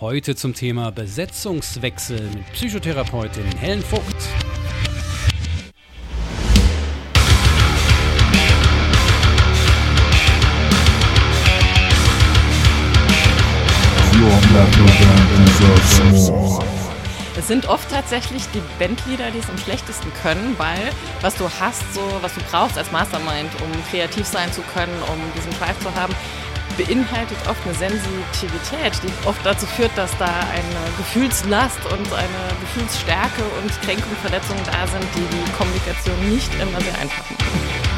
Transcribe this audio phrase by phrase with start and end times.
[0.00, 4.16] Heute zum Thema Besetzungswechsel mit Psychotherapeutin Helen Vogt.
[17.36, 20.78] Es sind oft tatsächlich die Bandleader, die es am schlechtesten können, weil
[21.20, 25.18] was du hast, so was du brauchst als Mastermind, um kreativ sein zu können, um
[25.36, 26.14] diesen Drive zu haben,
[26.76, 33.42] beinhaltet oft eine Sensitivität, die oft dazu führt, dass da eine Gefühlslast und eine Gefühlsstärke
[33.62, 37.90] und Kränkung, Verletzungen da sind, die die Kommunikation nicht immer sehr einfach machen.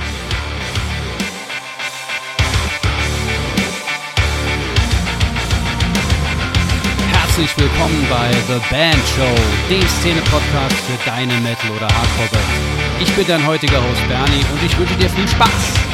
[7.12, 9.34] Herzlich willkommen bei The Band Show,
[9.70, 12.45] dem Szene-Podcast für deine Metal- oder Hardcore-Band.
[13.00, 15.91] Ich bin dein heutiger Host Bernie und ich wünsche dir viel Spaß.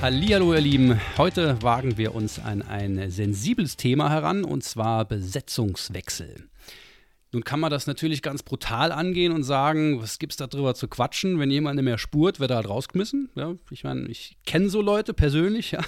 [0.00, 6.48] Hallihallo ihr Lieben, heute wagen wir uns an ein sensibles Thema heran und zwar Besetzungswechsel.
[7.32, 10.86] Nun kann man das natürlich ganz brutal angehen und sagen, was gibt's da drüber zu
[10.86, 11.40] quatschen?
[11.40, 13.28] Wenn jemand nicht mehr spurt, wird er halt rausgeschmissen.
[13.34, 15.84] Ja, ich meine, ich kenne so Leute persönlich, ja.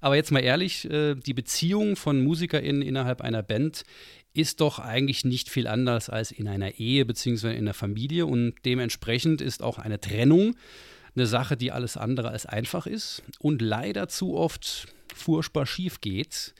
[0.00, 3.84] Aber jetzt mal ehrlich, äh, die Beziehung von MusikerInnen innerhalb einer Band
[4.34, 7.52] ist doch eigentlich nicht viel anders als in einer Ehe bzw.
[7.52, 10.56] in einer Familie und dementsprechend ist auch eine Trennung
[11.14, 16.54] eine Sache, die alles andere als einfach ist und leider zu oft furchtbar schief geht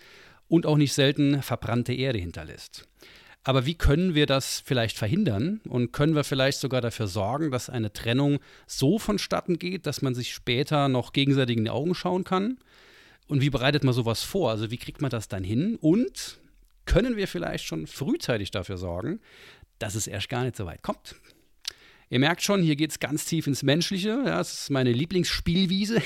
[0.48, 2.86] und auch nicht selten verbrannte Erde hinterlässt.
[3.42, 7.70] Aber wie können wir das vielleicht verhindern und können wir vielleicht sogar dafür sorgen, dass
[7.70, 12.24] eine Trennung so vonstatten geht, dass man sich später noch gegenseitig in die Augen schauen
[12.24, 12.58] kann?
[13.28, 14.50] Und wie bereitet man sowas vor?
[14.50, 15.76] Also wie kriegt man das dann hin?
[15.76, 16.38] Und
[16.84, 19.20] können wir vielleicht schon frühzeitig dafür sorgen,
[19.78, 21.14] dass es erst gar nicht so weit kommt?
[22.12, 24.08] Ihr merkt schon, hier geht es ganz tief ins Menschliche.
[24.08, 26.02] Ja, das ist meine Lieblingsspielwiese.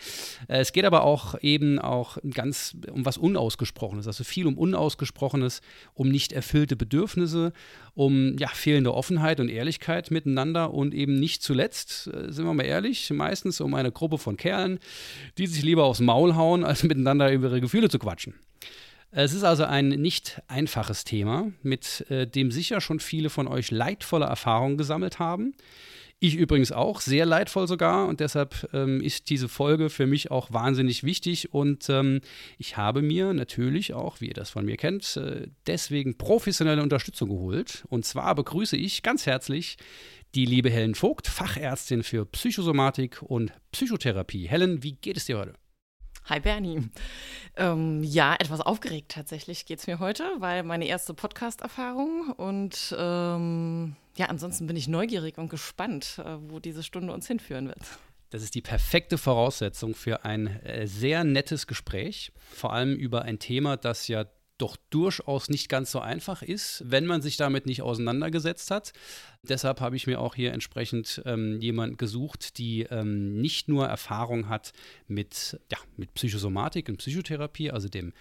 [0.50, 5.62] es geht aber auch eben auch ganz um was Unausgesprochenes, also viel um Unausgesprochenes,
[5.94, 7.54] um nicht erfüllte Bedürfnisse,
[7.94, 12.66] um ja, fehlende Offenheit und Ehrlichkeit miteinander und eben nicht zuletzt, äh, sind wir mal
[12.66, 14.80] ehrlich, meistens um eine Gruppe von Kerlen,
[15.38, 18.34] die sich lieber aufs Maul hauen, als miteinander über ihre Gefühle zu quatschen.
[19.14, 23.70] Es ist also ein nicht einfaches Thema, mit äh, dem sicher schon viele von euch
[23.70, 25.54] leidvolle Erfahrungen gesammelt haben.
[26.24, 28.08] Ich übrigens auch, sehr leidvoll sogar.
[28.08, 31.52] Und deshalb ähm, ist diese Folge für mich auch wahnsinnig wichtig.
[31.54, 32.22] Und ähm,
[32.58, 37.30] ich habe mir natürlich auch, wie ihr das von mir kennt, äh, deswegen professionelle Unterstützung
[37.30, 37.84] geholt.
[37.90, 39.78] Und zwar begrüße ich ganz herzlich
[40.36, 44.48] die liebe Helen Vogt, Fachärztin für Psychosomatik und Psychotherapie.
[44.48, 45.61] Helen, wie geht es dir heute?
[46.26, 46.90] Hi Bernie.
[47.58, 53.96] Ähm, ja, etwas aufgeregt tatsächlich geht es mir heute, weil meine erste Podcast-Erfahrung und ähm,
[54.16, 57.80] ja, ansonsten bin ich neugierig und gespannt, äh, wo diese Stunde uns hinführen wird.
[58.30, 63.40] Das ist die perfekte Voraussetzung für ein äh, sehr nettes Gespräch, vor allem über ein
[63.40, 64.26] Thema, das ja
[64.62, 68.94] doch durchaus nicht ganz so einfach ist, wenn man sich damit nicht auseinandergesetzt hat.
[69.44, 74.50] Deshalb habe ich mir auch hier entsprechend ähm, jemanden gesucht, die ähm, nicht nur Erfahrung
[74.50, 74.72] hat
[75.08, 78.14] mit, ja, mit Psychosomatik und Psychotherapie, also dem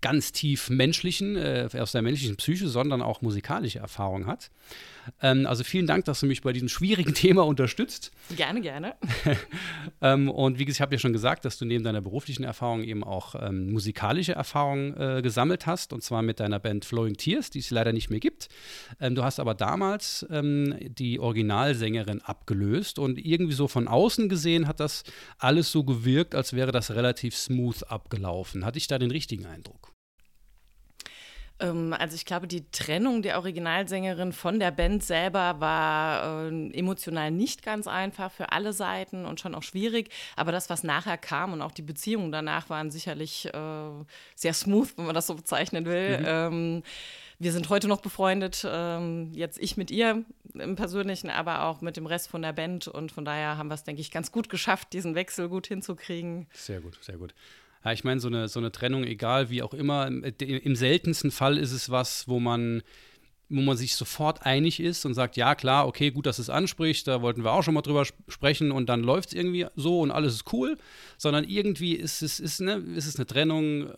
[0.00, 4.50] ganz tief menschlichen, äh, aus der menschlichen Psyche, sondern auch musikalische Erfahrung hat.
[5.20, 8.10] Ähm, also vielen Dank, dass du mich bei diesem schwierigen Thema unterstützt.
[8.36, 8.94] Gerne, gerne.
[10.02, 12.82] ähm, und wie gesagt, ich habe ja schon gesagt, dass du neben deiner beruflichen Erfahrung
[12.82, 17.50] eben auch ähm, musikalische Erfahrung äh, gesammelt hast, und zwar mit deiner Band Flowing Tears,
[17.50, 18.48] die es leider nicht mehr gibt.
[19.00, 24.66] Ähm, du hast aber damals ähm, die Originalsängerin abgelöst und irgendwie so von außen gesehen
[24.66, 25.04] hat das
[25.38, 28.64] alles so gewirkt, als wäre das relativ smooth abgelaufen.
[28.64, 29.89] Hatte ich da den richtigen Eindruck?
[31.60, 37.30] Ähm, also ich glaube, die Trennung der Originalsängerin von der Band selber war äh, emotional
[37.30, 40.10] nicht ganz einfach für alle Seiten und schon auch schwierig.
[40.36, 44.04] Aber das, was nachher kam und auch die Beziehungen danach waren sicherlich äh,
[44.34, 46.18] sehr smooth, wenn man das so bezeichnen will.
[46.18, 46.24] Mhm.
[46.26, 46.82] Ähm,
[47.38, 51.96] wir sind heute noch befreundet, ähm, jetzt ich mit ihr im Persönlichen, aber auch mit
[51.96, 52.86] dem Rest von der Band.
[52.86, 56.46] Und von daher haben wir es, denke ich, ganz gut geschafft, diesen Wechsel gut hinzukriegen.
[56.52, 57.34] Sehr gut, sehr gut.
[57.84, 61.56] Ja, ich meine, so eine, so eine Trennung, egal wie auch immer, im, seltensten Fall
[61.56, 62.82] ist es was, wo man
[63.52, 67.08] wo man sich sofort einig ist und sagt, ja klar, okay, gut, dass es anspricht,
[67.08, 70.12] da wollten wir auch schon mal drüber sprechen und dann läuft es irgendwie so und
[70.12, 70.78] alles ist cool,
[71.18, 73.90] sondern irgendwie ist es, ist, ne, ist es eine Trennung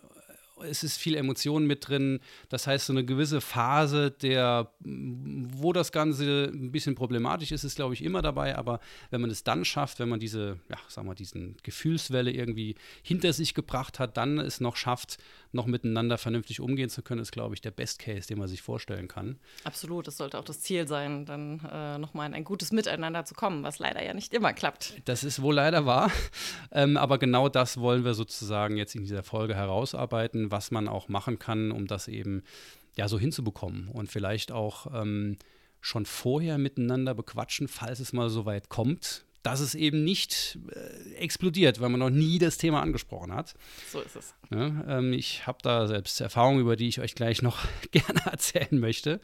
[0.62, 2.20] es ist viel Emotion mit drin.
[2.48, 7.76] Das heißt, so eine gewisse Phase, der, wo das Ganze ein bisschen problematisch ist, ist,
[7.76, 8.56] glaube ich, immer dabei.
[8.56, 8.80] Aber
[9.10, 13.32] wenn man es dann schafft, wenn man diese, ja, sag mal, diesen Gefühlswelle irgendwie hinter
[13.32, 15.18] sich gebracht hat, dann es noch schafft,
[15.52, 18.62] noch miteinander vernünftig umgehen zu können, ist, glaube ich, der Best Case, den man sich
[18.62, 19.38] vorstellen kann.
[19.64, 23.34] Absolut, das sollte auch das Ziel sein, dann äh, nochmal in ein gutes Miteinander zu
[23.34, 25.02] kommen, was leider ja nicht immer klappt.
[25.04, 26.10] Das ist wohl leider wahr.
[26.74, 31.08] Ähm, aber genau das wollen wir sozusagen jetzt in dieser Folge herausarbeiten, was man auch
[31.08, 32.44] machen kann, um das eben
[32.96, 33.88] ja so hinzubekommen.
[33.88, 35.38] Und vielleicht auch ähm,
[35.80, 41.14] schon vorher miteinander bequatschen, falls es mal so weit kommt, dass es eben nicht äh,
[41.14, 43.54] explodiert, weil man noch nie das Thema angesprochen hat.
[43.90, 44.34] So ist es.
[44.50, 47.58] Ja, ähm, ich habe da selbst Erfahrungen, über die ich euch gleich noch
[47.90, 49.20] gerne erzählen möchte.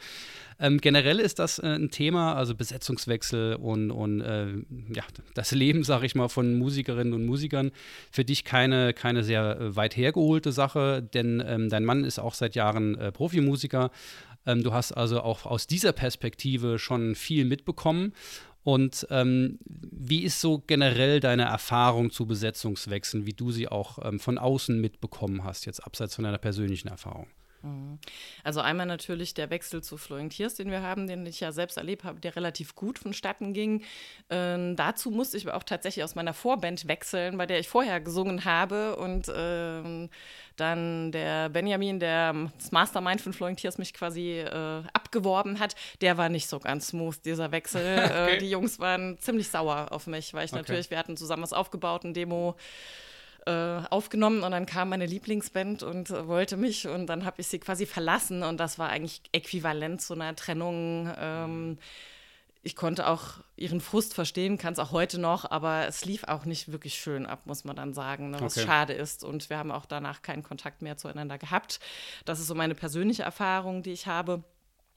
[0.61, 4.49] Ähm, generell ist das äh, ein Thema, also Besetzungswechsel und, und äh,
[4.93, 5.05] ja,
[5.35, 7.71] das Leben, sage ich mal, von Musikerinnen und Musikern
[8.11, 12.35] für dich keine, keine sehr äh, weit hergeholte Sache, denn ähm, dein Mann ist auch
[12.35, 13.93] seit Jahren äh, Profimusiker.
[14.47, 18.13] Ähm, du hast also auch aus dieser Perspektive schon viel mitbekommen.
[18.69, 24.21] Und ähm, wie ist so generell deine Erfahrung zu Besetzungswechseln, wie du sie auch ähm,
[24.21, 27.29] von außen mitbekommen hast, jetzt abseits von deiner persönlichen Erfahrung?
[27.63, 27.99] Mhm.
[28.45, 31.77] Also einmal natürlich der Wechsel zu Florian Tiers, den wir haben, den ich ja selbst
[31.77, 33.83] erlebt habe, der relativ gut vonstatten ging.
[34.31, 38.01] Ähm, dazu musste ich aber auch tatsächlich aus meiner Vorband wechseln, bei der ich vorher
[38.01, 38.97] gesungen habe.
[38.97, 40.11] Und ähm,
[40.57, 46.17] dann der Benjamin, der das Mastermind von Florian Tiers mich quasi äh, abgeworben hat, der
[46.17, 47.79] war nicht so ganz smooth, dieser Wechsel.
[47.99, 48.37] Äh, okay.
[48.37, 50.61] äh, die Jungs waren ziemlich sauer auf mich, weil ich okay.
[50.61, 52.57] natürlich, wir hatten zusammen was aufgebaut, ein Demo
[53.91, 57.59] aufgenommen und dann kam meine Lieblingsband und äh, wollte mich und dann habe ich sie
[57.59, 61.11] quasi verlassen und das war eigentlich äquivalent zu einer Trennung.
[61.19, 61.79] Ähm,
[62.63, 66.45] ich konnte auch ihren Frust verstehen, kann es auch heute noch, aber es lief auch
[66.45, 68.67] nicht wirklich schön ab, muss man dann sagen, ne, was okay.
[68.67, 69.25] schade ist.
[69.25, 71.81] Und wir haben auch danach keinen Kontakt mehr zueinander gehabt.
[72.25, 74.43] Das ist so meine persönliche Erfahrung, die ich habe.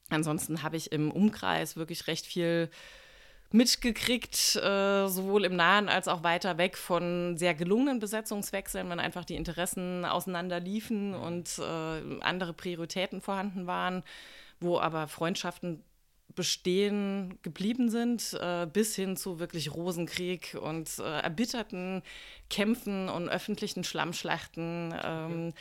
[0.10, 2.70] Ansonsten habe ich im Umkreis wirklich recht viel
[3.52, 9.26] mitgekriegt, äh, sowohl im Nahen als auch weiter weg von sehr gelungenen Besetzungswechseln, wenn einfach
[9.26, 14.04] die Interessen auseinanderliefen und äh, andere Prioritäten vorhanden waren,
[14.60, 15.84] wo aber Freundschaften
[16.34, 22.04] bestehen geblieben sind, äh, bis hin zu wirklich Rosenkrieg und erbitterten
[22.50, 24.94] Kämpfen und öffentlichen Schlammschlachten.
[25.04, 25.54] Ähm, okay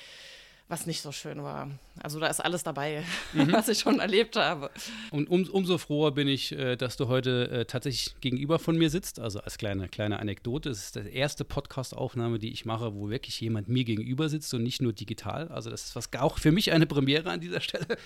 [0.70, 1.68] was nicht so schön war.
[2.00, 3.02] Also da ist alles dabei,
[3.32, 3.52] mhm.
[3.52, 4.70] was ich schon erlebt habe.
[5.10, 8.88] Und um, umso froher bin ich, äh, dass du heute äh, tatsächlich gegenüber von mir
[8.88, 9.18] sitzt.
[9.18, 10.70] Also als kleine, kleine Anekdote.
[10.70, 14.62] Es ist die erste Podcast-Aufnahme, die ich mache, wo wirklich jemand mir gegenüber sitzt und
[14.62, 15.48] nicht nur digital.
[15.48, 17.98] Also das ist was, auch für mich eine Premiere an dieser Stelle.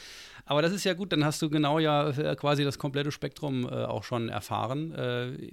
[0.47, 3.67] Aber das ist ja gut, dann hast du genau ja äh, quasi das komplette Spektrum
[3.67, 4.93] auch schon erfahren.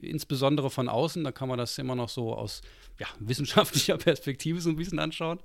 [0.01, 2.61] Insbesondere von außen, da kann man das immer noch so aus
[3.01, 5.39] ja, wissenschaftlicher Perspektive so ein bisschen anschauen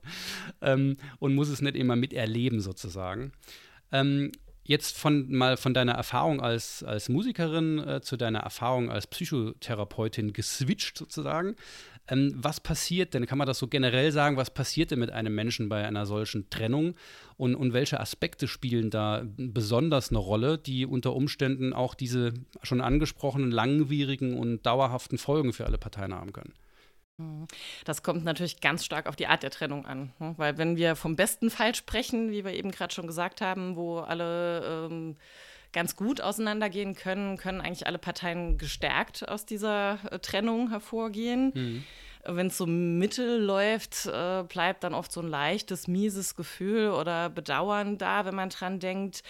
[0.61, 3.33] ähm, und muss es nicht immer miterleben sozusagen.
[3.91, 4.33] Ähm,
[4.63, 10.33] jetzt von mal von deiner Erfahrung als, als Musikerin äh, zu deiner Erfahrung als Psychotherapeutin
[10.33, 11.57] geswitcht sozusagen.
[12.09, 15.35] Ähm, was passiert denn, kann man das so generell sagen, was passiert denn mit einem
[15.35, 16.95] Menschen bei einer solchen Trennung
[17.37, 22.81] und, und welche Aspekte spielen da besonders eine Rolle, die unter Umständen auch diese schon
[22.83, 26.53] angesprochenen langwierigen und dauerhaften Folgen für alle Parteien haben können?
[27.19, 27.47] Mhm.
[27.85, 30.13] Das kommt natürlich ganz stark auf die Art der Trennung an.
[30.19, 30.35] Ne?
[30.37, 33.99] Weil wenn wir vom besten Fall sprechen, wie wir eben gerade schon gesagt haben, wo
[33.99, 35.17] alle ähm,
[35.73, 41.53] ganz gut auseinandergehen können, können eigentlich alle Parteien gestärkt aus dieser äh, Trennung hervorgehen.
[41.55, 41.85] Mhm.
[42.29, 47.31] Wenn es so mittel läuft, äh, bleibt dann oft so ein leichtes, mieses Gefühl oder
[47.31, 49.23] Bedauern da, wenn man dran denkt.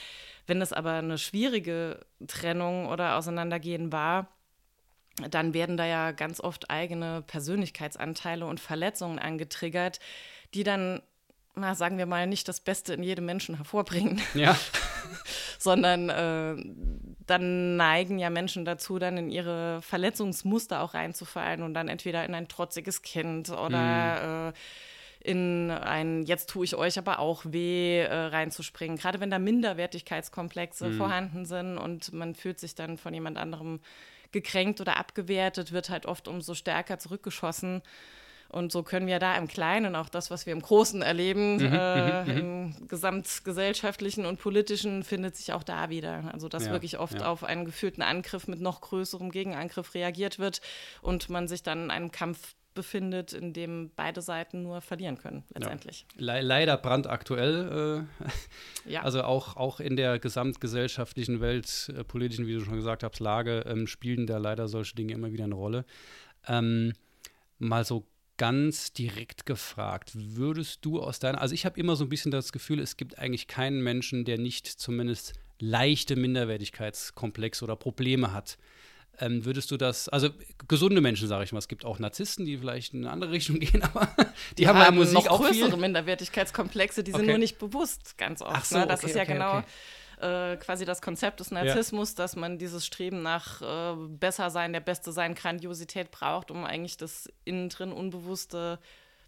[0.47, 4.29] Wenn es aber eine schwierige Trennung oder Auseinandergehen war,
[5.31, 9.99] dann werden da ja ganz oft eigene Persönlichkeitsanteile und Verletzungen angetriggert,
[10.55, 11.01] die dann,
[11.55, 14.21] na, sagen wir mal, nicht das Beste in jedem Menschen hervorbringen.
[14.35, 14.57] Ja.
[15.59, 16.57] Sondern äh,
[17.27, 22.35] dann neigen ja Menschen dazu, dann in ihre Verletzungsmuster auch reinzufallen und dann entweder in
[22.35, 24.49] ein trotziges Kind oder mhm.
[24.51, 24.53] äh,
[25.27, 28.97] in ein Jetzt tue ich euch aber auch weh äh, reinzuspringen.
[28.97, 30.97] Gerade wenn da Minderwertigkeitskomplexe mhm.
[30.99, 33.81] vorhanden sind und man fühlt sich dann von jemand anderem
[34.37, 37.83] gekränkt oder abgewertet, wird halt oft umso stärker zurückgeschossen.
[38.49, 41.73] Und so können wir da im Kleinen auch das, was wir im Großen erleben, mhm,
[41.73, 42.39] äh, mhm, mhm.
[42.39, 46.31] im gesamtgesellschaftlichen und politischen, findet sich auch da wieder.
[46.33, 47.27] Also dass ja, wirklich oft ja.
[47.27, 50.61] auf einen geführten Angriff mit noch größerem Gegenangriff reagiert wird
[51.03, 55.43] und man sich dann in einem Kampf befindet, in dem beide Seiten nur verlieren können,
[55.53, 56.07] letztendlich.
[56.17, 56.37] Ja.
[56.37, 58.07] Le leider brandaktuell.
[58.87, 59.03] Äh, ja.
[59.03, 63.65] Also auch, auch in der gesamtgesellschaftlichen Welt, äh, politischen, wie du schon gesagt hast, Lage,
[63.67, 65.85] ähm, spielen da leider solche Dinge immer wieder eine Rolle.
[66.47, 66.93] Ähm,
[67.59, 68.07] mal so
[68.37, 72.53] ganz direkt gefragt, würdest du aus deiner, also ich habe immer so ein bisschen das
[72.53, 78.59] Gefühl, es gibt eigentlich keinen Menschen, der nicht zumindest leichte Minderwertigkeitskomplexe oder Probleme hat.
[79.19, 80.29] Ähm, würdest du das, also
[80.69, 83.59] gesunde Menschen, sage ich mal, es gibt auch Narzissten, die vielleicht in eine andere Richtung
[83.61, 84.09] gehen, aber
[84.51, 85.77] die, die haben ja Musik noch auch größere viel.
[85.77, 87.21] Minderwertigkeitskomplexe, die okay.
[87.21, 88.53] sind nur nicht bewusst, ganz oft.
[88.55, 88.87] Ach so, ne?
[88.87, 89.63] Das okay, ist ja okay, genau
[90.21, 92.17] äh, quasi das Konzept des Narzissmus, ja.
[92.17, 96.97] dass man dieses Streben nach äh, besser sein, der Beste sein, Grandiosität braucht, um eigentlich
[96.97, 98.79] das innen drin unbewusste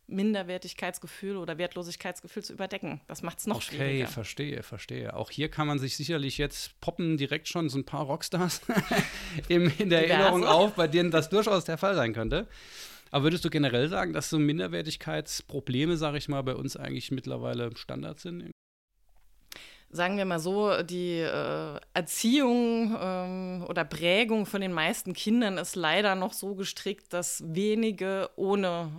[0.08, 3.00] Minderwertigkeitsgefühl oder Wertlosigkeitsgefühl zu überdecken.
[3.06, 4.04] Das macht es noch okay, schwieriger.
[4.04, 5.14] Okay, verstehe, verstehe.
[5.14, 8.62] Auch hier kann man sich sicherlich jetzt poppen direkt schon so ein paar Rockstars
[9.48, 12.48] in, in der Erinnerung auf, bei denen das durchaus der Fall sein könnte.
[13.10, 17.74] Aber würdest du generell sagen, dass so Minderwertigkeitsprobleme, sage ich mal, bei uns eigentlich mittlerweile
[17.76, 18.50] Standard sind?
[19.90, 25.76] sagen wir mal so, die äh, Erziehung ähm, oder Prägung von den meisten Kindern ist
[25.76, 28.90] leider noch so gestrickt, dass wenige ohne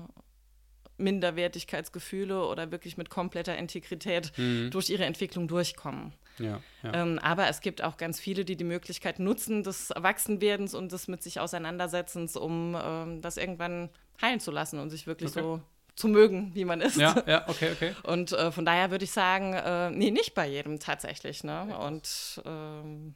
[1.00, 4.70] Minderwertigkeitsgefühle oder wirklich mit kompletter Integrität mhm.
[4.72, 6.14] durch ihre Entwicklung durchkommen.
[6.38, 6.94] Ja, ja.
[6.94, 11.08] Ähm, aber es gibt auch ganz viele, die die Möglichkeit nutzen des Erwachsenwerdens und des
[11.08, 13.90] mit sich Auseinandersetzens, um ähm, das irgendwann
[14.22, 15.42] heilen zu lassen und sich wirklich okay.
[15.42, 15.62] so
[15.96, 16.96] zu mögen, wie man ist.
[16.96, 17.94] Ja, ja, okay, okay.
[18.04, 21.44] Und äh, von daher würde ich sagen, äh, nee, nicht bei jedem tatsächlich.
[21.44, 21.78] Ne?
[21.78, 23.16] Und ähm,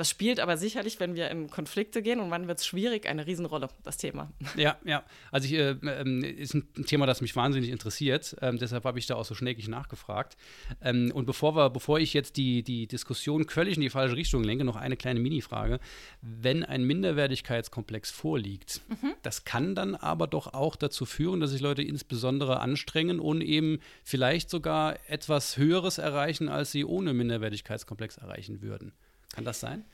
[0.00, 3.26] das spielt aber sicherlich, wenn wir in Konflikte gehen und wann wird es schwierig, eine
[3.26, 4.32] Riesenrolle, das Thema.
[4.56, 5.04] Ja, ja.
[5.30, 8.34] Also ich, äh, äh, ist ein Thema, das mich wahnsinnig interessiert.
[8.40, 10.38] Ähm, deshalb habe ich da auch so schnäckig nachgefragt.
[10.80, 14.42] Ähm, und bevor wir, bevor ich jetzt die, die Diskussion völlig in die falsche Richtung
[14.42, 15.80] lenke, noch eine kleine Mini-Frage.
[16.22, 19.12] Wenn ein Minderwertigkeitskomplex vorliegt, mhm.
[19.22, 23.80] das kann dann aber doch auch dazu führen, dass sich Leute insbesondere anstrengen und eben
[24.02, 28.94] vielleicht sogar etwas Höheres erreichen, als sie ohne Minderwertigkeitskomplex erreichen würden.
[29.32, 29.84] Kann das sein?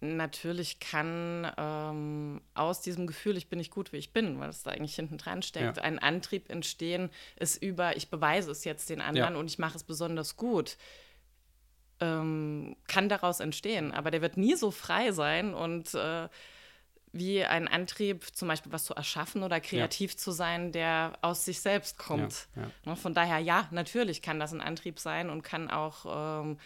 [0.00, 4.62] Natürlich kann ähm, aus diesem Gefühl, ich bin nicht gut, wie ich bin, weil es
[4.62, 5.82] da eigentlich hinten dran steckt, ja.
[5.82, 9.40] ein Antrieb entstehen, es über, ich beweise es jetzt den anderen ja.
[9.40, 10.76] und ich mache es besonders gut.
[12.00, 16.28] Ähm, kann daraus entstehen, aber der wird nie so frei sein und äh,
[17.12, 20.18] wie ein Antrieb, zum Beispiel was zu erschaffen oder kreativ ja.
[20.18, 22.48] zu sein, der aus sich selbst kommt.
[22.84, 26.58] Ne, von daher, ja, natürlich kann das ein Antrieb sein und kann auch ähm,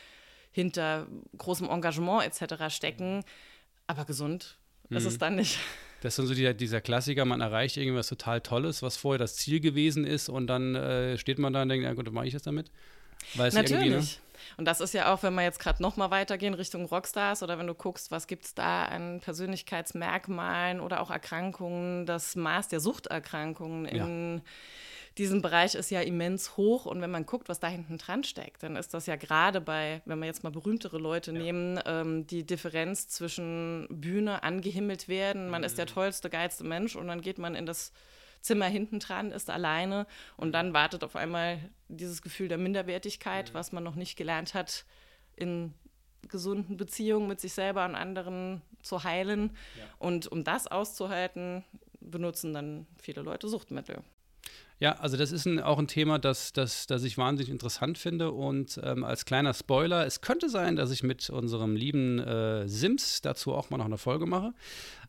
[0.53, 2.75] hinter großem Engagement etc.
[2.75, 3.25] stecken.
[3.87, 4.97] Aber gesund mhm.
[4.97, 5.19] ist es mhm.
[5.19, 5.59] dann nicht.
[6.01, 9.35] Das ist dann so dieser, dieser Klassiker, man erreicht irgendwas total Tolles, was vorher das
[9.37, 12.27] Ziel gewesen ist und dann äh, steht man da und denkt, ja gut, dann mache
[12.27, 12.71] ich das damit.
[13.35, 13.91] Weil Natürlich.
[13.91, 14.23] Ne?
[14.57, 17.59] Und das ist ja auch, wenn wir jetzt gerade noch mal weitergehen Richtung Rockstars oder
[17.59, 22.79] wenn du guckst, was gibt es da an Persönlichkeitsmerkmalen oder auch Erkrankungen, das Maß der
[22.79, 24.43] Suchterkrankungen in ja
[25.19, 28.63] diesen Bereich ist ja immens hoch und wenn man guckt, was da hinten dran steckt,
[28.63, 31.39] dann ist das ja gerade bei, wenn wir jetzt mal berühmtere Leute ja.
[31.39, 35.67] nehmen, ähm, die Differenz zwischen Bühne angehimmelt werden, man mhm.
[35.67, 35.91] ist der mhm.
[35.91, 37.93] tollste, geilste Mensch und dann geht man in das
[38.41, 40.07] Zimmer hinten dran, ist alleine
[40.37, 41.59] und dann wartet auf einmal
[41.89, 43.55] dieses Gefühl der Minderwertigkeit, mhm.
[43.55, 44.85] was man noch nicht gelernt hat,
[45.35, 45.75] in
[46.29, 49.57] gesunden Beziehungen mit sich selber und anderen zu heilen.
[49.77, 49.85] Ja.
[49.99, 51.65] Und um das auszuhalten,
[52.01, 54.03] benutzen dann viele Leute Suchtmittel.
[54.81, 58.31] Ja, also das ist ein, auch ein Thema, das, das, das ich wahnsinnig interessant finde.
[58.31, 63.21] Und ähm, als kleiner Spoiler, es könnte sein, dass ich mit unserem lieben äh, Sims
[63.21, 64.53] dazu auch mal noch eine Folge mache.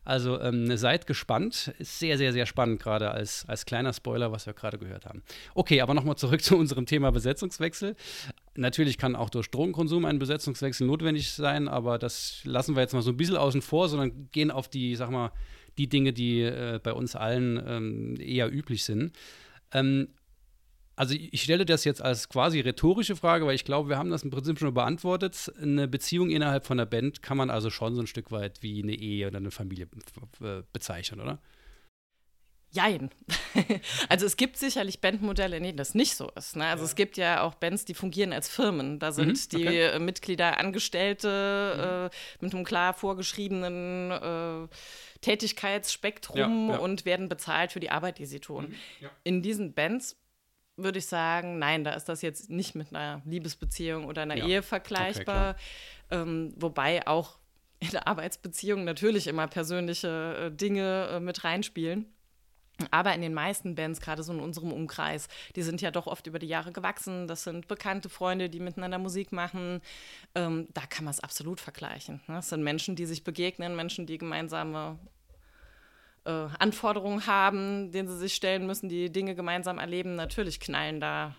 [0.04, 1.72] Also ähm, seid gespannt.
[1.78, 5.22] Ist sehr, sehr, sehr spannend, gerade als, als kleiner Spoiler, was wir gerade gehört haben.
[5.54, 7.94] Okay, aber nochmal zurück zu unserem Thema Besetzungswechsel.
[8.56, 13.02] Natürlich kann auch durch Drogenkonsum ein Besetzungswechsel notwendig sein, aber das lassen wir jetzt mal
[13.02, 15.30] so ein bisschen außen vor, sondern gehen auf die, sag mal,
[15.78, 19.12] die Dinge, die äh, bei uns allen ähm, eher üblich sind.
[19.72, 20.08] Ähm,
[20.96, 24.22] also ich stelle das jetzt als quasi rhetorische Frage, weil ich glaube, wir haben das
[24.22, 25.50] im Prinzip schon beantwortet.
[25.60, 28.82] Eine Beziehung innerhalb von einer Band kann man also schon so ein Stück weit wie
[28.82, 29.88] eine Ehe oder eine Familie
[30.42, 31.40] äh, bezeichnen, oder?
[32.72, 33.10] Jein.
[34.08, 36.54] also es gibt sicherlich Bandmodelle, in denen das nicht so ist.
[36.54, 36.66] Ne?
[36.66, 36.88] Also ja.
[36.88, 39.00] es gibt ja auch Bands, die fungieren als Firmen.
[39.00, 39.68] Da sind mhm, okay.
[39.70, 42.10] die äh, Mitglieder Angestellte mhm.
[42.12, 44.68] äh, mit einem klar vorgeschriebenen äh,
[45.20, 46.78] Tätigkeitsspektrum ja, ja.
[46.78, 48.68] und werden bezahlt für die Arbeit, die sie tun.
[48.68, 49.10] Mhm, ja.
[49.24, 50.16] In diesen Bands
[50.76, 54.62] würde ich sagen, nein, da ist das jetzt nicht mit einer Liebesbeziehung oder einer Ehe
[54.62, 55.56] vergleichbar.
[56.08, 57.38] Okay, ähm, wobei auch
[57.80, 62.06] in der Arbeitsbeziehung natürlich immer persönliche äh, Dinge äh, mit reinspielen.
[62.90, 66.26] Aber in den meisten Bands, gerade so in unserem Umkreis, die sind ja doch oft
[66.26, 67.26] über die Jahre gewachsen.
[67.26, 69.80] Das sind bekannte Freunde, die miteinander Musik machen.
[70.34, 72.20] Ähm, da kann man es absolut vergleichen.
[72.26, 72.36] Ne?
[72.36, 74.98] Das sind Menschen, die sich begegnen, Menschen, die gemeinsame
[76.24, 80.14] äh, Anforderungen haben, denen sie sich stellen müssen, die Dinge gemeinsam erleben.
[80.14, 81.34] Natürlich knallen da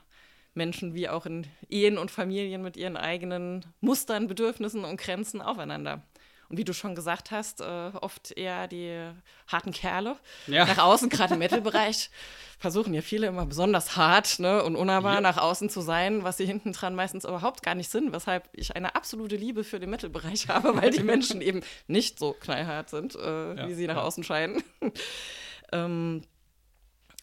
[0.53, 6.03] Menschen wie auch in Ehen und Familien mit ihren eigenen Mustern, Bedürfnissen und Grenzen aufeinander.
[6.51, 9.09] Und wie du schon gesagt hast, äh, oft eher die
[9.47, 10.17] harten Kerle.
[10.47, 10.65] Ja.
[10.65, 12.09] Nach außen, gerade im Metal-Bereich,
[12.59, 15.21] versuchen ja viele immer besonders hart ne, und unnahbar ja.
[15.21, 18.75] nach außen zu sein, was sie hinten dran meistens überhaupt gar nicht sind, weshalb ich
[18.75, 23.15] eine absolute Liebe für den Metal-Bereich habe, weil die Menschen eben nicht so knallhart sind,
[23.15, 23.67] äh, ja.
[23.69, 24.61] wie sie nach außen scheinen.
[25.71, 26.21] ähm,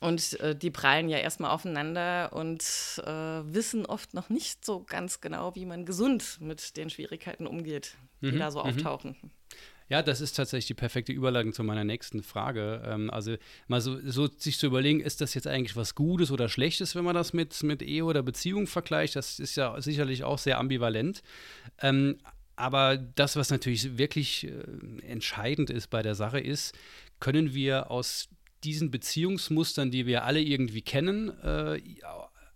[0.01, 2.63] und äh, die prallen ja erstmal aufeinander und
[3.05, 7.97] äh, wissen oft noch nicht so ganz genau, wie man gesund mit den Schwierigkeiten umgeht,
[8.21, 8.71] die mhm, da so mhm.
[8.71, 9.17] auftauchen.
[9.89, 12.83] Ja, das ist tatsächlich die perfekte Überleitung zu meiner nächsten Frage.
[12.87, 13.37] Ähm, also
[13.69, 17.05] mal so, so, sich zu überlegen, ist das jetzt eigentlich was Gutes oder Schlechtes, wenn
[17.05, 19.17] man das mit, mit Ehe oder Beziehung vergleicht?
[19.17, 21.23] Das ist ja sicherlich auch sehr ambivalent.
[21.81, 22.19] Ähm,
[22.55, 24.51] aber das, was natürlich wirklich äh,
[25.07, 26.77] entscheidend ist bei der Sache, ist,
[27.19, 28.29] können wir aus
[28.65, 31.81] diesen Beziehungsmustern, die wir alle irgendwie kennen, äh,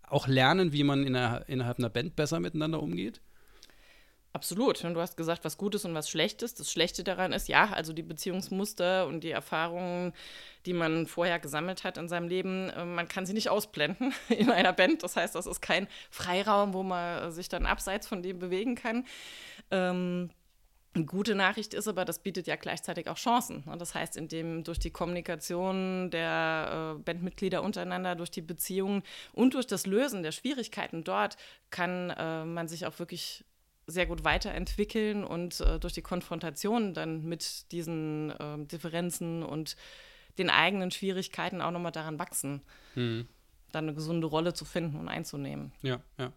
[0.09, 3.21] auch lernen, wie man in einer, innerhalb einer Band besser miteinander umgeht?
[4.35, 4.83] Absolut.
[4.83, 6.55] Und du hast gesagt, was Gutes und was Schlechtes.
[6.55, 10.15] Das Schlechte daran ist, ja, also die Beziehungsmuster und die Erfahrungen,
[10.65, 14.51] die man vorher gesammelt hat in seinem Leben, äh, man kann sie nicht ausblenden in
[14.51, 15.03] einer Band.
[15.03, 19.05] Das heißt, das ist kein Freiraum, wo man sich dann abseits von dem bewegen kann.
[19.71, 20.31] Ähm,
[20.95, 23.65] eine gute Nachricht ist aber, das bietet ja gleichzeitig auch Chancen.
[23.65, 29.55] Und das heißt, indem durch die Kommunikation der äh, Bandmitglieder untereinander, durch die Beziehungen und
[29.55, 31.37] durch das Lösen der Schwierigkeiten dort
[31.71, 33.45] kann äh, man sich auch wirklich
[33.87, 39.77] sehr gut weiterentwickeln und äh, durch die Konfrontation dann mit diesen äh, Differenzen und
[40.39, 42.63] den eigenen Schwierigkeiten auch nochmal daran wachsen,
[42.95, 43.29] mhm.
[43.71, 45.73] dann eine gesunde Rolle zu finden und einzunehmen.
[45.83, 46.33] Ja, ja.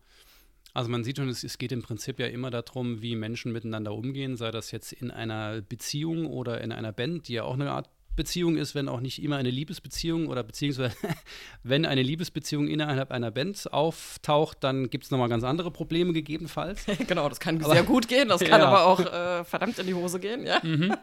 [0.75, 3.93] Also man sieht schon, es, es, geht im Prinzip ja immer darum, wie Menschen miteinander
[3.93, 7.71] umgehen, sei das jetzt in einer Beziehung oder in einer Band, die ja auch eine
[7.71, 10.93] Art Beziehung ist, wenn auch nicht immer eine Liebesbeziehung oder beziehungsweise
[11.63, 16.85] wenn eine Liebesbeziehung innerhalb einer Band auftaucht, dann gibt es nochmal ganz andere Probleme gegebenenfalls.
[17.07, 18.67] genau, das kann aber, sehr gut gehen, das kann ja.
[18.67, 20.59] aber auch äh, verdammt in die Hose gehen, ja.
[20.61, 20.93] Mhm.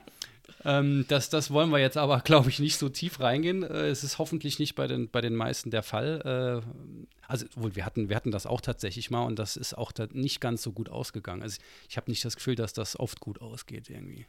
[0.64, 3.62] Ähm, das, das wollen wir jetzt aber, glaube ich, nicht so tief reingehen.
[3.62, 6.62] Äh, es ist hoffentlich nicht bei den, bei den meisten der Fall.
[6.64, 9.92] Äh, also, wohl, wir hatten, wir hatten das auch tatsächlich mal und das ist auch
[10.12, 11.42] nicht ganz so gut ausgegangen.
[11.42, 14.26] Also, ich, ich habe nicht das Gefühl, dass das oft gut ausgeht irgendwie.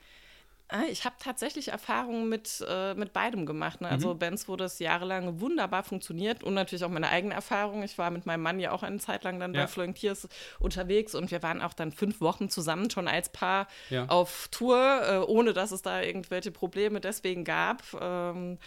[0.73, 3.79] Ah, ich habe tatsächlich Erfahrungen mit, äh, mit beidem gemacht.
[3.79, 3.89] Ne?
[3.89, 4.17] Also mhm.
[4.17, 7.83] Bands, wo das jahrelang wunderbar funktioniert und natürlich auch meine eigene Erfahrung.
[7.83, 9.61] Ich war mit meinem Mann ja auch eine Zeit lang dann ja.
[9.61, 10.27] bei Flowing Tears
[10.59, 14.07] unterwegs und wir waren auch dann fünf Wochen zusammen schon als Paar ja.
[14.07, 17.83] auf Tour, äh, ohne dass es da irgendwelche Probleme deswegen gab.
[18.01, 18.57] Ähm,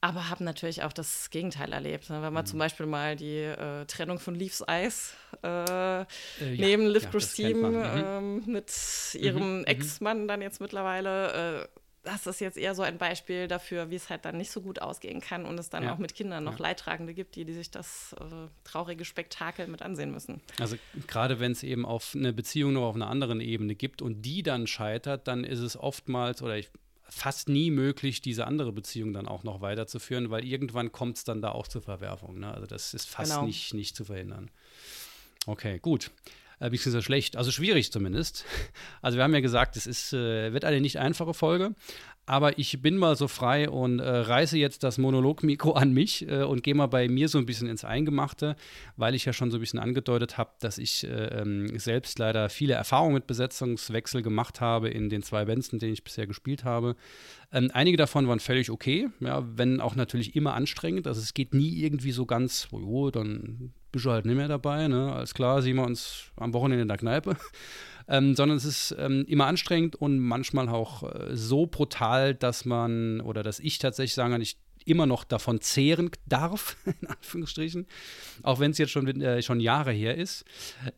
[0.00, 2.08] aber haben natürlich auch das Gegenteil erlebt.
[2.08, 2.22] Ne?
[2.22, 2.48] Wenn man mhm.
[2.48, 6.06] zum Beispiel mal die äh, Trennung von Leaves Ice äh, äh,
[6.40, 8.42] neben Liv ja, Christine mhm.
[8.46, 8.72] äh, mit
[9.14, 9.64] ihrem mhm.
[9.64, 14.08] Ex-Mann dann jetzt mittlerweile, äh, das ist jetzt eher so ein Beispiel dafür, wie es
[14.08, 15.92] halt dann nicht so gut ausgehen kann und es dann ja.
[15.92, 16.62] auch mit Kindern noch ja.
[16.62, 18.24] Leidtragende gibt, die, die sich das äh,
[18.64, 20.40] traurige Spektakel mit ansehen müssen.
[20.58, 24.22] Also gerade wenn es eben auf eine Beziehung noch auf einer anderen Ebene gibt und
[24.22, 26.70] die dann scheitert, dann ist es oftmals, oder ich
[27.10, 31.42] fast nie möglich, diese andere Beziehung dann auch noch weiterzuführen, weil irgendwann kommt es dann
[31.42, 32.38] da auch zur Verwerfung.
[32.38, 32.52] Ne?
[32.52, 33.46] Also das ist fast genau.
[33.46, 34.50] nicht, nicht zu verhindern.
[35.46, 36.10] Okay, gut.
[36.60, 38.44] Äh, so schlecht, also schwierig zumindest.
[39.02, 41.74] Also wir haben ja gesagt, es ist, äh, wird eine nicht einfache Folge,
[42.26, 46.42] aber ich bin mal so frei und äh, reiße jetzt das Monologmikro an mich äh,
[46.42, 48.56] und gehe mal bei mir so ein bisschen ins Eingemachte,
[48.96, 52.50] weil ich ja schon so ein bisschen angedeutet habe, dass ich äh, ähm, selbst leider
[52.50, 56.64] viele Erfahrungen mit Besetzungswechsel gemacht habe in den zwei Bands, in denen ich bisher gespielt
[56.64, 56.94] habe.
[57.52, 61.06] Ähm, einige davon waren völlig okay, ja, wenn auch natürlich immer anstrengend.
[61.06, 64.88] Also es geht nie irgendwie so ganz, oh, dann bist du halt nicht mehr dabei.
[64.88, 65.12] Ne?
[65.12, 67.36] Alles klar, sehen wir uns am Wochenende in der Kneipe.
[68.12, 73.20] Ähm, sondern es ist ähm, immer anstrengend und manchmal auch äh, so brutal, dass man
[73.20, 77.86] oder dass ich tatsächlich sagen kann, ich immer noch davon zehren darf, in Anführungsstrichen,
[78.42, 80.44] auch wenn es jetzt schon, äh, schon Jahre her ist.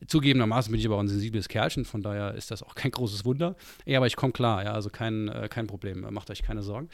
[0.07, 3.24] Zugegebenermaßen bin ich aber auch ein sensibles Kerlchen, von daher ist das auch kein großes
[3.24, 3.57] Wunder.
[3.85, 6.88] Ja, aber ich komme klar, ja, also kein, äh, kein Problem, macht euch keine Sorgen.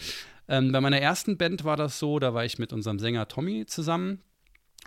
[0.49, 3.67] Ähm, bei meiner ersten Band war das so, da war ich mit unserem Sänger Tommy
[3.67, 4.23] zusammen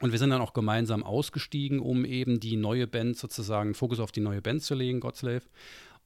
[0.02, 4.12] und wir sind dann auch gemeinsam ausgestiegen, um eben die neue Band sozusagen, Fokus auf
[4.12, 5.44] die neue Band zu legen, Godslave.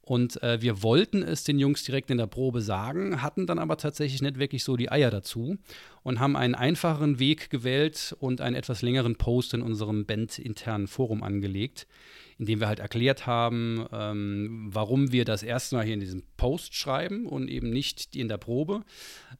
[0.02, 3.76] Und äh, wir wollten es den Jungs direkt in der Probe sagen, hatten dann aber
[3.76, 5.58] tatsächlich nicht wirklich so die Eier dazu
[6.04, 11.24] und haben einen einfacheren Weg gewählt und einen etwas längeren Post in unserem bandinternen Forum
[11.24, 11.88] angelegt,
[12.38, 16.22] in dem wir halt erklärt haben, ähm, warum wir das erste Mal hier in diesem
[16.36, 18.82] Post schreiben und eben nicht in der Probe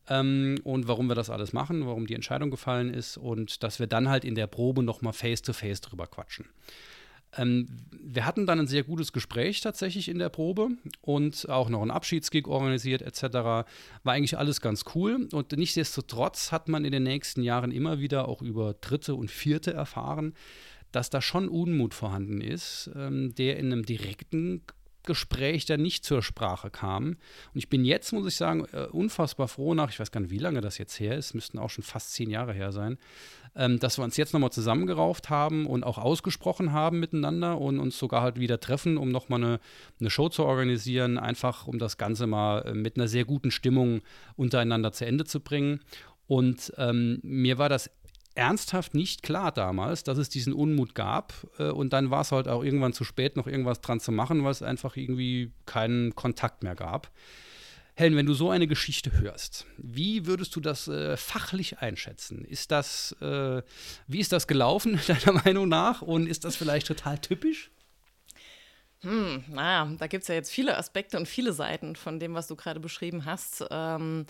[0.09, 3.87] ähm, und warum wir das alles machen, warum die Entscheidung gefallen ist und dass wir
[3.87, 6.47] dann halt in der Probe nochmal face-to-face drüber quatschen.
[7.37, 10.69] Ähm, wir hatten dann ein sehr gutes Gespräch tatsächlich in der Probe
[11.03, 13.35] und auch noch einen Abschiedsgig organisiert etc.
[13.35, 13.67] War
[14.05, 18.43] eigentlich alles ganz cool und nichtsdestotrotz hat man in den nächsten Jahren immer wieder auch
[18.43, 20.35] über Dritte und Vierte erfahren,
[20.97, 24.63] dass da schon Unmut vorhanden ist, ähm, der in einem direkten
[25.03, 27.09] Gespräch dann nicht zur Sprache kam.
[27.09, 27.19] Und
[27.55, 30.39] ich bin jetzt, muss ich sagen, äh, unfassbar froh nach, ich weiß gar nicht, wie
[30.39, 32.97] lange das jetzt her ist, müssten auch schon fast zehn Jahre her sein,
[33.55, 37.99] ähm, dass wir uns jetzt nochmal zusammengerauft haben und auch ausgesprochen haben miteinander und uns
[37.99, 39.61] sogar halt wieder treffen, um nochmal eine,
[40.01, 44.01] eine Show zu organisieren, einfach um das Ganze mal äh, mit einer sehr guten Stimmung
[44.35, 45.81] untereinander zu Ende zu bringen.
[46.27, 47.91] Und ähm, mir war das
[48.37, 51.35] ernsthaft nicht klar damals, dass es diesen Unmut gab.
[51.59, 54.45] Äh, und dann war es halt auch irgendwann zu spät, noch irgendwas dran zu machen,
[54.45, 57.11] weil es einfach irgendwie keinen Kontakt mehr gab.
[57.95, 62.45] Helen, wenn du so eine Geschichte hörst, wie würdest du das äh, fachlich einschätzen?
[62.45, 63.63] Ist das, äh,
[64.07, 66.03] wie ist das gelaufen, deiner Meinung nach?
[66.03, 67.71] Und ist das vielleicht total typisch?
[69.01, 72.49] Hm, naja, da gibt es ja jetzt viele Aspekte und viele Seiten von dem, was
[72.49, 73.65] du gerade beschrieben hast.
[73.71, 74.27] Ähm,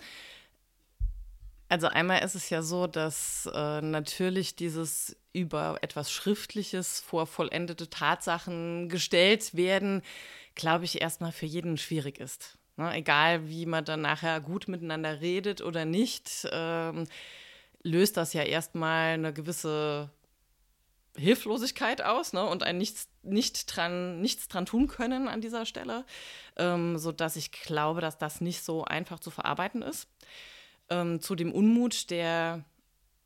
[1.69, 7.89] also einmal ist es ja so, dass äh, natürlich dieses über etwas Schriftliches vor vollendete
[7.89, 10.01] Tatsachen gestellt werden,
[10.55, 12.57] glaube ich, erstmal für jeden schwierig ist.
[12.77, 12.93] Ne?
[12.95, 17.05] Egal, wie man dann nachher gut miteinander redet oder nicht, ähm,
[17.83, 20.09] löst das ja erstmal eine gewisse
[21.17, 22.45] Hilflosigkeit aus ne?
[22.45, 26.05] und ein nichts, nicht dran, nichts dran tun können an dieser Stelle,
[26.55, 30.07] ähm, sodass ich glaube, dass das nicht so einfach zu verarbeiten ist
[30.89, 32.63] ähm, zu dem Unmut, der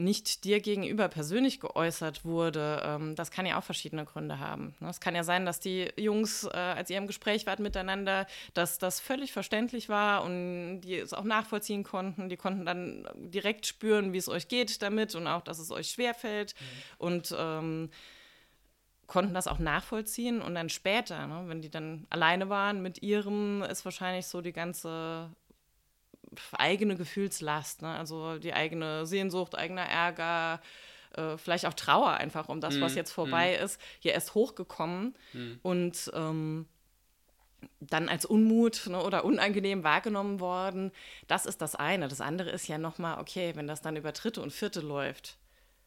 [0.01, 4.75] nicht dir gegenüber persönlich geäußert wurde, ähm, das kann ja auch verschiedene Gründe haben.
[4.79, 4.89] Ne?
[4.89, 8.77] Es kann ja sein, dass die Jungs, äh, als ihr im Gespräch wart miteinander, dass
[8.77, 12.29] das völlig verständlich war und die es auch nachvollziehen konnten.
[12.29, 15.89] Die konnten dann direkt spüren, wie es euch geht damit und auch, dass es euch
[15.89, 16.55] schwerfällt.
[16.59, 17.05] Mhm.
[17.05, 17.89] Und ähm,
[19.11, 23.61] konnten das auch nachvollziehen und dann später, ne, wenn die dann alleine waren mit ihrem,
[23.61, 25.29] ist wahrscheinlich so die ganze
[26.53, 27.89] eigene Gefühlslast, ne?
[27.97, 30.61] also die eigene Sehnsucht, eigener Ärger,
[31.15, 33.63] äh, vielleicht auch Trauer einfach um das, mm, was mhm, jetzt vorbei mm.
[33.65, 35.51] ist, hier erst hochgekommen mm.
[35.61, 36.67] und ähm,
[37.79, 40.91] dann als Unmut ne, oder unangenehm wahrgenommen worden.
[41.27, 42.07] Das ist das eine.
[42.07, 45.37] Das andere ist ja nochmal, okay, wenn das dann über dritte und vierte läuft,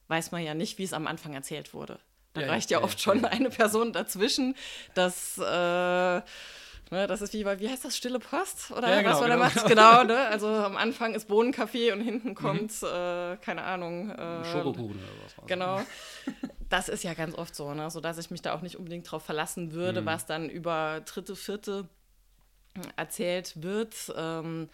[0.09, 1.99] weiß man ja nicht, wie es am Anfang erzählt wurde.
[2.35, 4.57] Da ja, reicht ja, ja oft ja, schon eine Person dazwischen,
[4.95, 6.23] dass äh,
[6.91, 8.71] Ne, das ist wie bei, wie heißt das, Stille Post?
[8.71, 9.67] Oder ja, genau, was man genau, da macht?
[9.67, 10.27] Genau, genau ne?
[10.29, 12.35] Also am Anfang ist Bohnenkaffee und hinten mhm.
[12.35, 12.89] kommt, mhm.
[12.89, 14.11] äh, keine Ahnung.
[14.11, 15.47] Äh, Schokokuchen oder was.
[15.47, 15.81] Genau.
[16.69, 17.91] Das ist ja ganz oft so, ne?
[17.91, 20.07] sodass ich mich da auch nicht unbedingt drauf verlassen würde, mhm.
[20.07, 21.89] was dann über dritte, vierte
[22.97, 24.13] erzählt wird.
[24.17, 24.69] Ähm,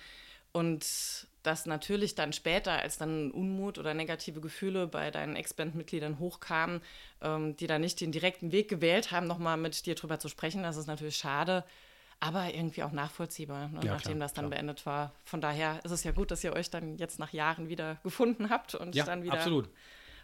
[0.52, 6.82] und dass natürlich dann später, als dann Unmut oder negative Gefühle bei deinen Ex-Band-Mitgliedern hochkamen,
[7.22, 10.62] ähm, die dann nicht den direkten Weg gewählt haben, nochmal mit dir drüber zu sprechen,
[10.62, 11.64] das ist natürlich schade
[12.20, 14.58] aber irgendwie auch nachvollziehbar, ne, ja, nachdem klar, das dann klar.
[14.58, 15.12] beendet war.
[15.24, 18.50] Von daher ist es ja gut, dass ihr euch dann jetzt nach Jahren wieder gefunden
[18.50, 19.70] habt und ja, dann wieder absolut.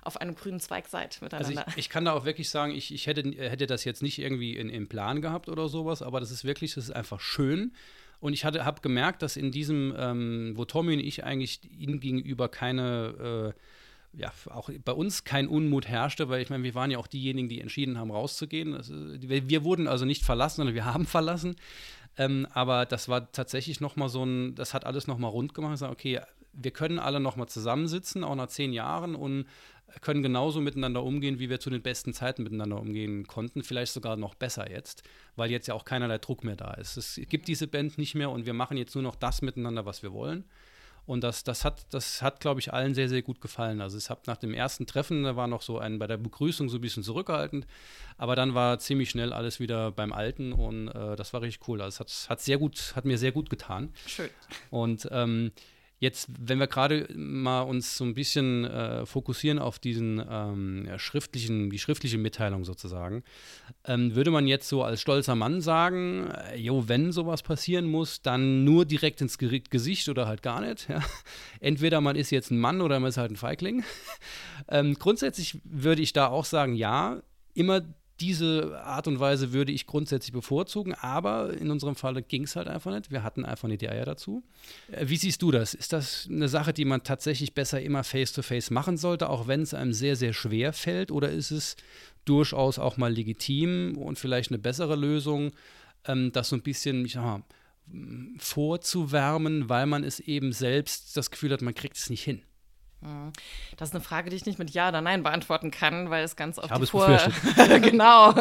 [0.03, 1.61] auf einem grünen Zweig seid miteinander.
[1.61, 4.19] Also ich, ich kann da auch wirklich sagen, ich, ich hätte, hätte das jetzt nicht
[4.19, 7.73] irgendwie in, im Plan gehabt oder sowas, aber das ist wirklich, das ist einfach schön.
[8.21, 12.49] Und ich habe gemerkt, dass in diesem, ähm, wo Tommy und ich eigentlich ihnen gegenüber
[12.49, 13.61] keine äh,
[14.17, 17.49] ja, auch bei uns kein Unmut herrschte, weil ich meine, wir waren ja auch diejenigen,
[17.49, 18.75] die entschieden haben, rauszugehen.
[18.75, 21.57] Also, wir, wir, wurden also nicht verlassen, sondern wir haben verlassen.
[22.17, 25.75] Ähm, aber das war tatsächlich nochmal so ein, das hat alles nochmal rund gemacht.
[25.75, 26.21] Ich sage, okay,
[26.55, 29.45] wir können alle nochmal zusammensitzen, auch nach zehn Jahren und
[30.01, 33.63] können genauso miteinander umgehen, wie wir zu den besten Zeiten miteinander umgehen konnten.
[33.63, 35.03] Vielleicht sogar noch besser jetzt,
[35.37, 36.97] weil jetzt ja auch keinerlei Druck mehr da ist.
[36.97, 40.03] Es gibt diese Band nicht mehr und wir machen jetzt nur noch das miteinander, was
[40.03, 40.45] wir wollen.
[41.07, 43.81] Und das, das hat, das hat, glaube ich, allen sehr, sehr gut gefallen.
[43.81, 46.69] Also es hat nach dem ersten Treffen, da war noch so ein bei der Begrüßung
[46.69, 47.67] so ein bisschen zurückhaltend,
[48.19, 51.81] aber dann war ziemlich schnell alles wieder beim Alten und äh, das war richtig cool.
[51.81, 53.93] Also es hat, hat sehr gut, hat mir sehr gut getan.
[54.07, 54.31] Schön.
[54.71, 55.53] Und ähm,
[55.99, 61.71] Jetzt, wenn wir gerade mal uns so ein bisschen äh, fokussieren auf diesen ähm, schriftlichen,
[61.71, 63.23] die schriftliche Mitteilung sozusagen,
[63.85, 68.21] ähm, würde man jetzt so als stolzer Mann sagen, äh, jo, wenn sowas passieren muss,
[68.21, 70.87] dann nur direkt ins Gesicht oder halt gar nicht.
[70.97, 71.03] Ja?
[71.61, 73.83] Entweder man ist jetzt ein Mann oder man ist halt ein Feigling.
[74.69, 77.23] ähm, grundsätzlich würde ich da auch sagen, ja,
[77.55, 77.83] immer
[78.21, 82.67] diese Art und Weise würde ich grundsätzlich bevorzugen, aber in unserem Fall ging es halt
[82.67, 83.11] einfach nicht.
[83.11, 84.43] Wir hatten einfach nicht die Eier dazu.
[84.91, 85.75] Äh, wie siehst du das?
[85.75, 89.61] Ist das eine Sache, die man tatsächlich besser immer face-to-face -face machen sollte, auch wenn
[89.61, 91.11] es einem sehr, sehr schwer fällt?
[91.11, 91.77] Oder ist es
[92.25, 95.53] durchaus auch mal legitim und vielleicht eine bessere Lösung,
[96.07, 97.43] ähm, das so ein bisschen, ich sag mal,
[98.39, 102.43] vorzuwärmen, weil man es eben selbst das Gefühl hat, man kriegt es nicht hin?
[103.03, 103.33] Hm.
[103.77, 106.35] Das ist eine Frage, die ich nicht mit Ja oder Nein beantworten kann, weil es
[106.35, 107.07] ganz oft die Vor
[107.57, 108.35] genau.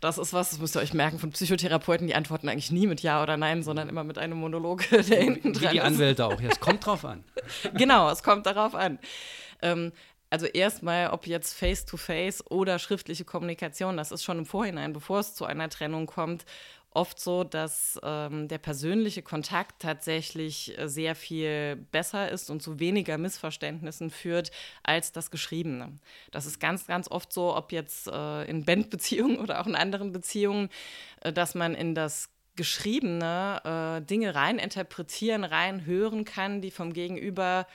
[0.00, 3.02] Das ist was, das müsst ihr euch merken von Psychotherapeuten, die antworten eigentlich nie mit
[3.02, 6.40] Ja oder Nein, sondern immer mit einem Monolog, der hinten dran Wie die Anwälte auch.
[6.40, 7.22] Ja, es kommt drauf an.
[7.74, 8.98] genau, es kommt darauf an.
[9.62, 9.92] Ähm,
[10.30, 15.20] also erstmal, ob jetzt Face-to-Face -face oder schriftliche Kommunikation, das ist schon im Vorhinein, bevor
[15.20, 16.44] es zu einer Trennung kommt,
[16.90, 22.80] oft so, dass ähm, der persönliche Kontakt tatsächlich äh, sehr viel besser ist und zu
[22.80, 24.50] weniger Missverständnissen führt
[24.82, 25.92] als das Geschriebene.
[26.30, 30.12] Das ist ganz, ganz oft so, ob jetzt äh, in Bandbeziehungen oder auch in anderen
[30.12, 30.70] Beziehungen,
[31.20, 36.92] äh, dass man in das Geschriebene äh, Dinge rein interpretieren, rein hören kann, die vom
[36.92, 37.66] Gegenüber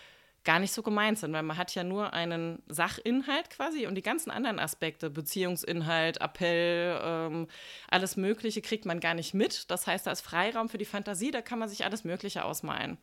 [0.44, 4.02] gar nicht so gemeint sind, weil man hat ja nur einen Sachinhalt quasi und die
[4.02, 7.48] ganzen anderen Aspekte, Beziehungsinhalt, Appell, ähm,
[7.90, 9.72] alles Mögliche kriegt man gar nicht mit.
[9.72, 12.98] Das heißt, da ist Freiraum für die Fantasie, da kann man sich alles Mögliche ausmalen.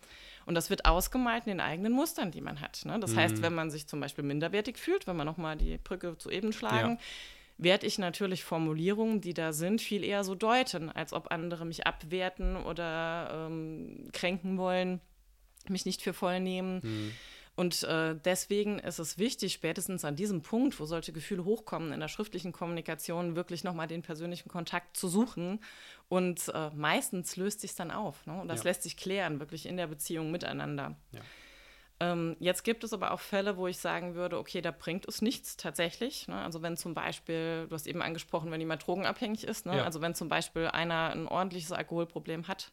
[0.45, 2.83] Und das wird ausgemalt in den eigenen Mustern, die man hat.
[2.85, 2.99] Ne?
[3.01, 3.17] Das mhm.
[3.17, 6.53] heißt, wenn man sich zum Beispiel minderwertig fühlt, wenn wir nochmal die Brücke zu eben
[6.53, 7.05] schlagen, ja
[7.63, 11.87] werde ich natürlich Formulierungen, die da sind, viel eher so deuten, als ob andere mich
[11.87, 15.03] abwerten oder ähm, kränken wollen
[15.69, 16.81] mich nicht für voll nehmen.
[16.83, 17.13] Mhm.
[17.57, 22.01] Und äh, deswegen ist es wichtig, spätestens an diesem Punkt, wo solche Gefühle hochkommen, in
[22.01, 25.61] der schriftlichen Kommunikation wirklich nochmal den persönlichen Kontakt zu suchen.
[26.09, 28.27] Und äh, meistens löst sich dann auf.
[28.27, 28.41] Ne?
[28.41, 28.71] Und das ja.
[28.71, 30.97] lässt sich klären, wirklich in der Beziehung miteinander.
[31.13, 31.21] Ja.
[32.01, 35.21] Ähm, jetzt gibt es aber auch Fälle, wo ich sagen würde, okay, da bringt es
[35.21, 36.29] nichts tatsächlich.
[36.29, 36.37] Ne?
[36.37, 39.77] Also wenn zum Beispiel, du hast eben angesprochen, wenn jemand drogenabhängig ist, ne?
[39.77, 39.85] ja.
[39.85, 42.73] also wenn zum Beispiel einer ein ordentliches Alkoholproblem hat,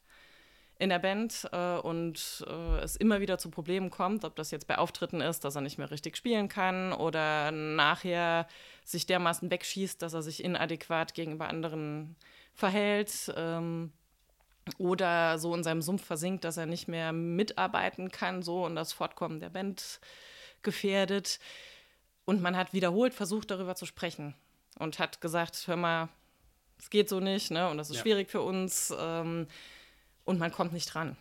[0.80, 4.68] in der Band äh, und äh, es immer wieder zu Problemen kommt, ob das jetzt
[4.68, 8.48] bei Auftritten ist, dass er nicht mehr richtig spielen kann oder nachher
[8.84, 12.16] sich dermaßen wegschießt, dass er sich inadäquat gegenüber anderen
[12.54, 13.92] verhält ähm,
[14.78, 18.94] oder so in seinem Sumpf versinkt, dass er nicht mehr mitarbeiten kann, so und das
[18.94, 20.00] Fortkommen der Band
[20.62, 21.40] gefährdet.
[22.26, 24.36] Und man hat wiederholt versucht, darüber zu sprechen
[24.78, 26.10] und hat gesagt, hör mal,
[26.78, 27.70] es geht so nicht, ne?
[27.70, 28.02] Und das ist ja.
[28.04, 28.94] schwierig für uns.
[28.98, 29.48] Ähm,
[30.28, 31.16] und man kommt nicht ran.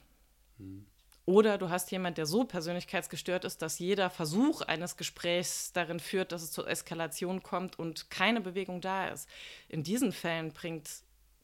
[0.59, 0.87] Mhm.
[1.25, 6.31] Oder du hast jemand, der so persönlichkeitsgestört ist, dass jeder Versuch eines Gesprächs darin führt,
[6.31, 9.29] dass es zur Eskalation kommt und keine Bewegung da ist.
[9.69, 10.89] In diesen Fällen bringt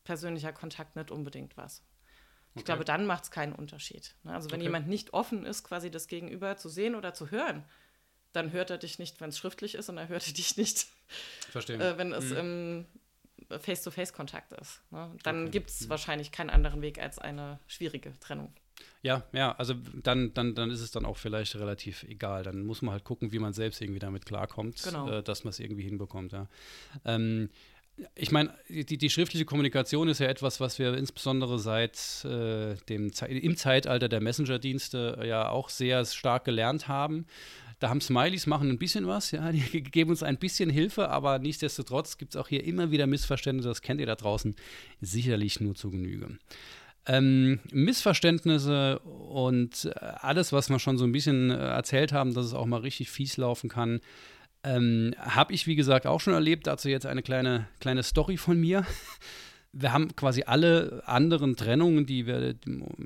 [0.04, 1.82] persönlicher Kontakt nicht unbedingt was.
[2.54, 2.64] Ich okay.
[2.64, 4.14] glaube, dann macht es keinen Unterschied.
[4.22, 4.34] Ne?
[4.34, 4.66] Also wenn okay.
[4.66, 7.64] jemand nicht offen ist, quasi das Gegenüber zu sehen oder zu hören,
[8.32, 10.86] dann hört er dich nicht, wenn es schriftlich ist, und er hört dich nicht,
[11.54, 12.36] äh, wenn es mhm.
[12.36, 12.86] im
[13.58, 14.80] Face-to-Face-Kontakt ist.
[14.90, 15.10] Ne?
[15.22, 15.50] Dann okay.
[15.50, 15.90] gibt es mhm.
[15.90, 18.52] wahrscheinlich keinen anderen Weg als eine schwierige Trennung.
[19.02, 22.44] Ja, ja, also dann, dann, dann ist es dann auch vielleicht relativ egal.
[22.44, 25.08] Dann muss man halt gucken, wie man selbst irgendwie damit klarkommt, genau.
[25.08, 26.32] äh, dass man es irgendwie hinbekommt.
[26.32, 26.48] Ja.
[27.04, 27.50] Ähm,
[28.14, 33.12] ich meine, die, die, schriftliche Kommunikation ist ja etwas, was wir insbesondere seit äh, dem
[33.28, 37.26] im Zeitalter der Messenger-Dienste ja auch sehr stark gelernt haben.
[37.82, 41.40] Da haben Smileys machen ein bisschen was, ja, die geben uns ein bisschen Hilfe, aber
[41.40, 44.54] nichtsdestotrotz gibt es auch hier immer wieder Missverständnisse, das kennt ihr da draußen
[45.00, 46.38] sicherlich nur zu Genüge.
[47.06, 52.46] Ähm, Missverständnisse und äh, alles, was wir schon so ein bisschen äh, erzählt haben, dass
[52.46, 54.00] es auch mal richtig fies laufen kann,
[54.62, 56.68] ähm, habe ich, wie gesagt, auch schon erlebt.
[56.68, 58.86] Dazu jetzt eine kleine, kleine Story von mir
[59.72, 62.54] wir haben quasi alle anderen Trennungen, die wir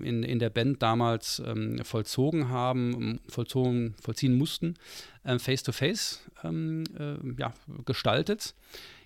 [0.03, 4.75] in, in der Band damals ähm, vollzogen haben, vollzogen, vollziehen mussten,
[5.39, 7.53] face-to-face ähm, äh, ja,
[7.85, 8.55] gestaltet.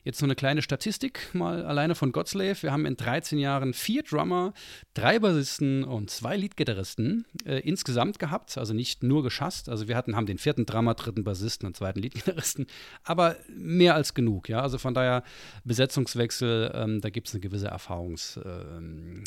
[0.02, 2.62] Jetzt so eine kleine Statistik mal alleine von Godslave.
[2.62, 4.54] Wir haben in 13 Jahren vier Drummer,
[4.94, 8.56] drei Bassisten und zwei Leadgitarristen äh, insgesamt gehabt.
[8.56, 9.68] Also nicht nur geschasst.
[9.68, 12.66] Also wir hatten, haben den vierten Drummer, dritten Bassisten und zweiten Leadgitarristen.
[13.04, 14.48] Aber mehr als genug.
[14.48, 14.62] Ja?
[14.62, 15.22] Also von daher
[15.64, 18.44] Besetzungswechsel, ähm, da gibt es eine gewisse Erfahrungshöhe.
[18.78, 19.24] Ähm,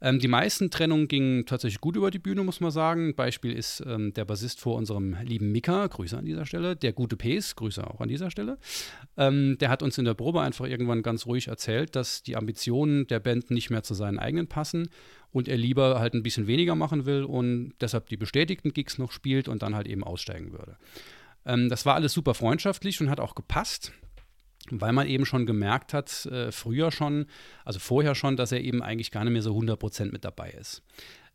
[0.00, 3.14] ähm, die meisten Trennungen gingen tatsächlich gut über die Bühne, muss man sagen.
[3.14, 6.76] Beispiel ist ähm, der Bassist vor unserem lieben Mika, Grüße an dieser Stelle.
[6.76, 8.58] Der gute Pace, Grüße auch an dieser Stelle.
[9.16, 13.06] Ähm, der hat uns in der Probe einfach irgendwann ganz ruhig erzählt, dass die Ambitionen
[13.08, 14.88] der Band nicht mehr zu seinen eigenen passen
[15.32, 19.12] und er lieber halt ein bisschen weniger machen will und deshalb die bestätigten Gigs noch
[19.12, 20.76] spielt und dann halt eben aussteigen würde.
[21.44, 23.92] Ähm, das war alles super freundschaftlich und hat auch gepasst
[24.70, 27.26] weil man eben schon gemerkt hat, äh, früher schon,
[27.64, 30.82] also vorher schon, dass er eben eigentlich gar nicht mehr so 100% mit dabei ist.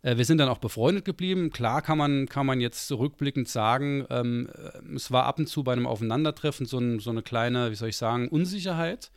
[0.03, 1.49] Äh, wir sind dann auch befreundet geblieben.
[1.49, 5.63] Klar kann man, kann man jetzt rückblickend sagen, ähm, äh, es war ab und zu
[5.63, 9.11] bei einem Aufeinandertreffen so, ein, so eine kleine, wie soll ich sagen, Unsicherheit.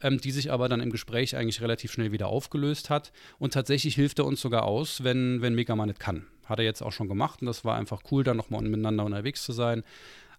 [0.00, 3.12] Ähm, die sich aber dann im Gespräch eigentlich relativ schnell wieder aufgelöst hat.
[3.38, 6.26] Und tatsächlich hilft er uns sogar aus, wenn, wenn Mega Man nicht kann.
[6.44, 9.44] Hat er jetzt auch schon gemacht und das war einfach cool, dann nochmal miteinander unterwegs
[9.44, 9.84] zu sein.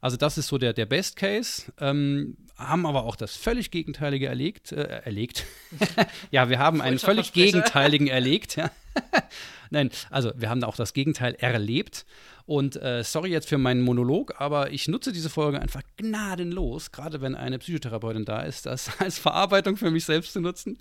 [0.01, 1.71] Also das ist so der, der Best Case.
[1.79, 4.71] Ähm, haben aber auch das völlig Gegenteilige erlegt.
[4.71, 5.45] Äh, erlegt.
[6.31, 8.55] ja, wir haben einen völlig Gegenteiligen erlegt.
[8.55, 8.71] Ja.
[9.69, 12.05] Nein, also wir haben auch das Gegenteil erlebt.
[12.45, 17.19] Und äh, sorry jetzt für meinen Monolog, aber ich nutze diese Folge einfach gnadenlos, gerade
[17.19, 20.77] wenn eine Psychotherapeutin da ist, das als Verarbeitung für mich selbst zu nutzen,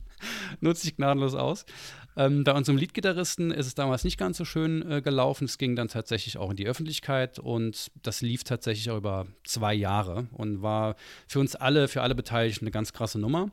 [0.61, 1.64] nutze ich gnadenlos aus.
[2.16, 5.44] Ähm, bei unserem Leadgitarristen ist es damals nicht ganz so schön äh, gelaufen.
[5.44, 9.74] Es ging dann tatsächlich auch in die Öffentlichkeit und das lief tatsächlich auch über zwei
[9.74, 10.94] Jahre und war
[11.27, 13.50] für uns alle, für alle Beteiligten eine ganz krasse Nummer.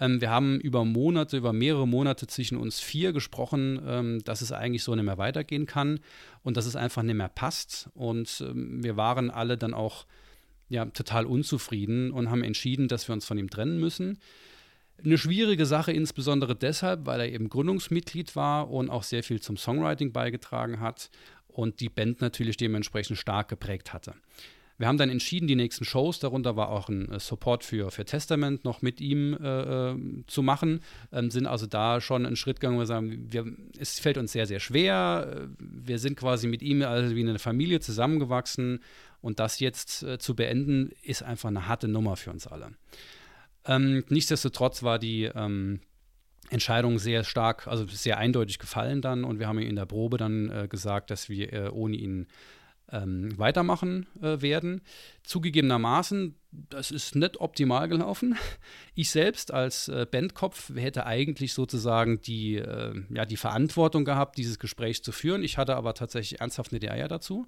[0.00, 4.50] Ähm, wir haben über Monate, über mehrere Monate zwischen uns vier gesprochen, ähm, dass es
[4.50, 6.00] eigentlich so nicht mehr weitergehen kann
[6.42, 7.88] und dass es einfach nicht mehr passt.
[7.94, 10.06] Und ähm, wir waren alle dann auch
[10.68, 14.18] ja, total unzufrieden und haben entschieden, dass wir uns von ihm trennen müssen.
[15.04, 19.56] Eine schwierige Sache, insbesondere deshalb, weil er eben Gründungsmitglied war und auch sehr viel zum
[19.56, 21.10] Songwriting beigetragen hat
[21.48, 24.14] und die Band natürlich dementsprechend stark geprägt hatte.
[24.78, 28.04] Wir haben dann entschieden, die nächsten Shows, darunter war auch ein äh, Support für, für
[28.04, 30.80] Testament noch mit ihm äh, äh, zu machen,
[31.12, 33.46] ähm, sind also da schon einen Schritt gegangen, wo wir sagen, wir,
[33.78, 35.48] es fällt uns sehr, sehr schwer.
[35.58, 38.80] Wir sind quasi mit ihm also wie eine Familie zusammengewachsen
[39.20, 42.72] und das jetzt äh, zu beenden, ist einfach eine harte Nummer für uns alle.
[43.66, 45.80] Ähm, nichtsdestotrotz war die ähm,
[46.50, 50.50] Entscheidung sehr stark, also sehr eindeutig gefallen dann und wir haben in der Probe dann
[50.50, 52.26] äh, gesagt, dass wir äh, ohne ihn
[52.90, 54.82] ähm, weitermachen äh, werden.
[55.22, 58.36] Zugegebenermaßen, das ist nicht optimal gelaufen.
[58.94, 64.58] Ich selbst als äh, Bandkopf hätte eigentlich sozusagen die, äh, ja, die Verantwortung gehabt, dieses
[64.58, 65.42] Gespräch zu führen.
[65.42, 67.46] Ich hatte aber tatsächlich ernsthaft eine Eier dazu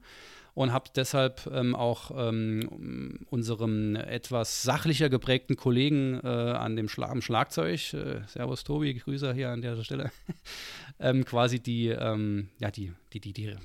[0.55, 7.09] und habe deshalb ähm, auch ähm, unserem etwas sachlicher geprägten Kollegen äh, an dem Schla
[7.09, 10.13] am Schlagzeug, äh, Servus Tobi, Grüße hier an der Stelle,
[11.01, 13.57] ähm, quasi die, ähm, ja, die, die, die, die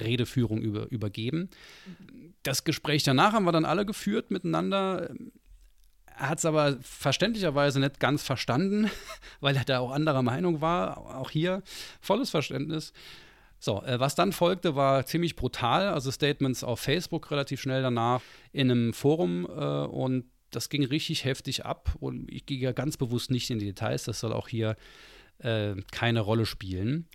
[0.00, 1.50] Redeführung über, übergeben.
[2.42, 5.10] Das Gespräch danach haben wir dann alle geführt miteinander.
[6.06, 8.90] Er hat es aber verständlicherweise nicht ganz verstanden,
[9.40, 11.16] weil er da auch anderer Meinung war.
[11.16, 11.62] Auch hier
[12.00, 12.92] volles Verständnis.
[13.62, 15.86] So, äh, was dann folgte, war ziemlich brutal.
[15.86, 18.20] Also Statements auf Facebook relativ schnell danach
[18.52, 21.94] in einem Forum äh, und das ging richtig heftig ab.
[22.00, 24.74] Und ich gehe ja ganz bewusst nicht in die Details, das soll auch hier
[25.38, 27.06] äh, keine Rolle spielen.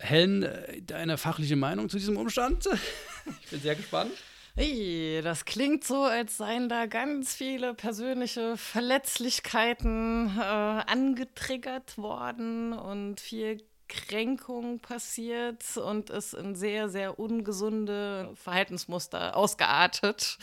[0.00, 2.68] Helen, äh, deine fachliche Meinung zu diesem Umstand?
[3.44, 4.10] ich bin sehr gespannt.
[4.56, 13.20] Hey, das klingt so, als seien da ganz viele persönliche Verletzlichkeiten äh, angetriggert worden und
[13.20, 20.38] viel Kränkung passiert und ist in sehr, sehr ungesunde Verhaltensmuster ausgeartet.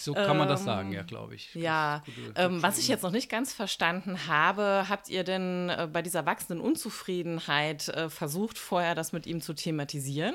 [0.00, 1.54] So kann man das sagen, ja, glaube ich.
[1.54, 2.02] Ja,
[2.34, 6.24] ähm, was ich jetzt noch nicht ganz verstanden habe, habt ihr denn äh, bei dieser
[6.24, 10.34] wachsenden Unzufriedenheit äh, versucht, vorher das mit ihm zu thematisieren?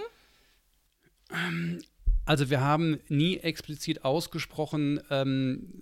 [1.32, 1.82] Ähm,
[2.26, 5.82] also wir haben nie explizit ausgesprochen, ähm,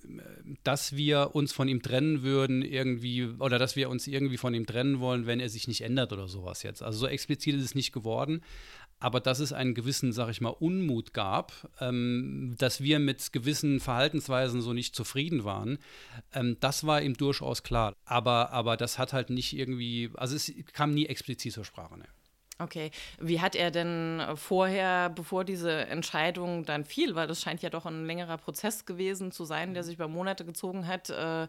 [0.64, 4.66] dass wir uns von ihm trennen würden, irgendwie, oder dass wir uns irgendwie von ihm
[4.66, 6.84] trennen wollen, wenn er sich nicht ändert oder sowas jetzt.
[6.84, 8.42] Also so explizit ist es nicht geworden.
[9.00, 11.52] Aber dass es einen gewissen, sag ich mal, Unmut gab,
[11.82, 15.78] ähm, dass wir mit gewissen Verhaltensweisen so nicht zufrieden waren,
[16.34, 17.94] ähm, das war ihm durchaus klar.
[18.06, 21.98] Aber, aber das hat halt nicht irgendwie, also es kam nie explizit zur Sprache.
[21.98, 22.06] Ne?
[22.60, 27.64] Okay, wie hat er denn äh, vorher, bevor diese Entscheidung dann fiel, weil das scheint
[27.64, 31.48] ja doch ein längerer Prozess gewesen zu sein, der sich über Monate gezogen hat, äh,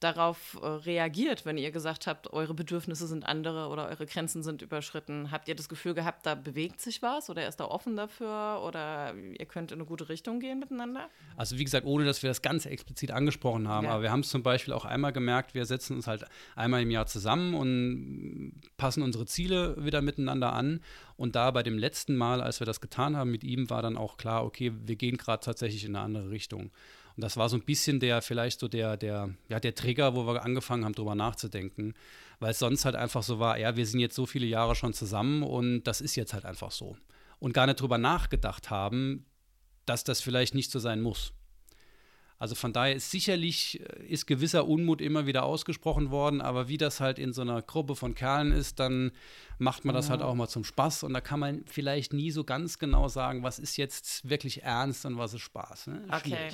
[0.00, 4.62] darauf äh, reagiert, wenn ihr gesagt habt, eure Bedürfnisse sind andere oder eure Grenzen sind
[4.62, 5.30] überschritten?
[5.30, 8.62] Habt ihr das Gefühl gehabt, da bewegt sich was oder er ist da offen dafür
[8.64, 11.08] oder ihr könnt in eine gute Richtung gehen miteinander?
[11.36, 13.92] Also wie gesagt, ohne dass wir das ganz explizit angesprochen haben, ja.
[13.92, 16.90] aber wir haben es zum Beispiel auch einmal gemerkt, wir setzen uns halt einmal im
[16.90, 20.80] Jahr zusammen und passen unsere Ziele wieder miteinander an.
[21.16, 23.96] Und da bei dem letzten Mal, als wir das getan haben mit ihm, war dann
[23.96, 26.70] auch klar, okay, wir gehen gerade tatsächlich in eine andere Richtung.
[27.18, 30.24] Und das war so ein bisschen der, vielleicht so der, der, ja, der Trigger, wo
[30.24, 31.94] wir angefangen haben, drüber nachzudenken.
[32.38, 34.92] Weil es sonst halt einfach so war, ja, wir sind jetzt so viele Jahre schon
[34.94, 36.96] zusammen und das ist jetzt halt einfach so.
[37.40, 39.26] Und gar nicht drüber nachgedacht haben,
[39.84, 41.32] dass das vielleicht nicht so sein muss.
[42.38, 46.78] Also von daher ist sicherlich äh, ist gewisser Unmut immer wieder ausgesprochen worden, aber wie
[46.78, 49.10] das halt in so einer Gruppe von Kerlen ist, dann
[49.58, 52.44] macht man das halt auch mal zum Spaß und da kann man vielleicht nie so
[52.44, 55.88] ganz genau sagen, was ist jetzt wirklich ernst und was ist Spaß.
[55.88, 56.04] Ne?
[56.12, 56.50] Okay.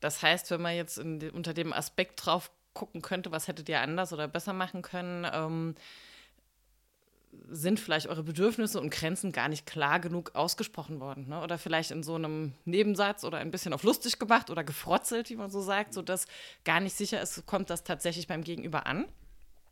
[0.00, 3.80] Das heißt, wenn man jetzt in, unter dem Aspekt drauf gucken könnte, was hättet ihr
[3.80, 5.74] anders oder besser machen können, ähm,
[7.48, 11.28] sind vielleicht eure Bedürfnisse und Grenzen gar nicht klar genug ausgesprochen worden.
[11.28, 11.40] Ne?
[11.42, 15.36] Oder vielleicht in so einem Nebensatz oder ein bisschen auf lustig gemacht oder gefrotzelt, wie
[15.36, 16.26] man so sagt, sodass
[16.64, 19.06] gar nicht sicher ist, kommt das tatsächlich beim Gegenüber an.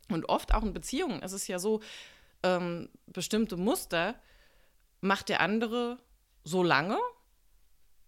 [0.09, 1.81] Und oft auch in Beziehungen ist es ja so,
[2.43, 4.15] ähm, bestimmte Muster
[5.01, 5.99] macht der andere
[6.45, 6.99] so lange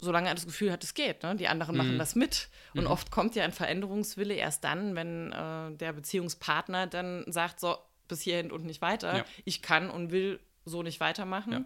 [0.00, 1.22] solange er das Gefühl hat, es geht.
[1.22, 1.36] Ne?
[1.36, 1.78] Die anderen mhm.
[1.78, 2.48] machen das mit.
[2.74, 2.90] Und mhm.
[2.90, 7.76] oft kommt ja ein Veränderungswille erst dann, wenn äh, der Beziehungspartner dann sagt, so,
[8.08, 9.18] bis hierhin und nicht weiter.
[9.18, 9.24] Ja.
[9.44, 11.52] Ich kann und will so nicht weitermachen.
[11.52, 11.64] Ja.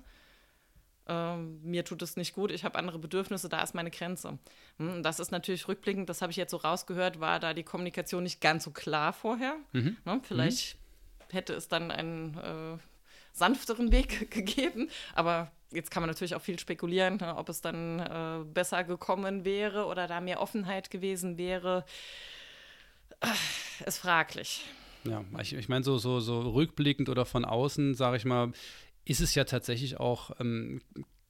[1.06, 4.38] Ähm, mir tut es nicht gut, ich habe andere Bedürfnisse, da ist meine Grenze.
[4.78, 8.22] Hm, das ist natürlich rückblickend, das habe ich jetzt so rausgehört, war da die Kommunikation
[8.22, 9.56] nicht ganz so klar vorher.
[9.72, 9.98] Mhm.
[10.06, 10.20] Ne?
[10.22, 11.32] Vielleicht mhm.
[11.32, 12.78] hätte es dann einen äh,
[13.34, 17.98] sanfteren Weg gegeben, aber jetzt kann man natürlich auch viel spekulieren, ne, ob es dann
[17.98, 21.84] äh, besser gekommen wäre oder da mehr Offenheit gewesen wäre.
[23.84, 24.64] Ist fraglich.
[25.04, 28.52] Ja, ich, ich meine, so, so, so rückblickend oder von außen, sage ich mal,
[29.04, 30.80] ist es ja tatsächlich auch, ähm,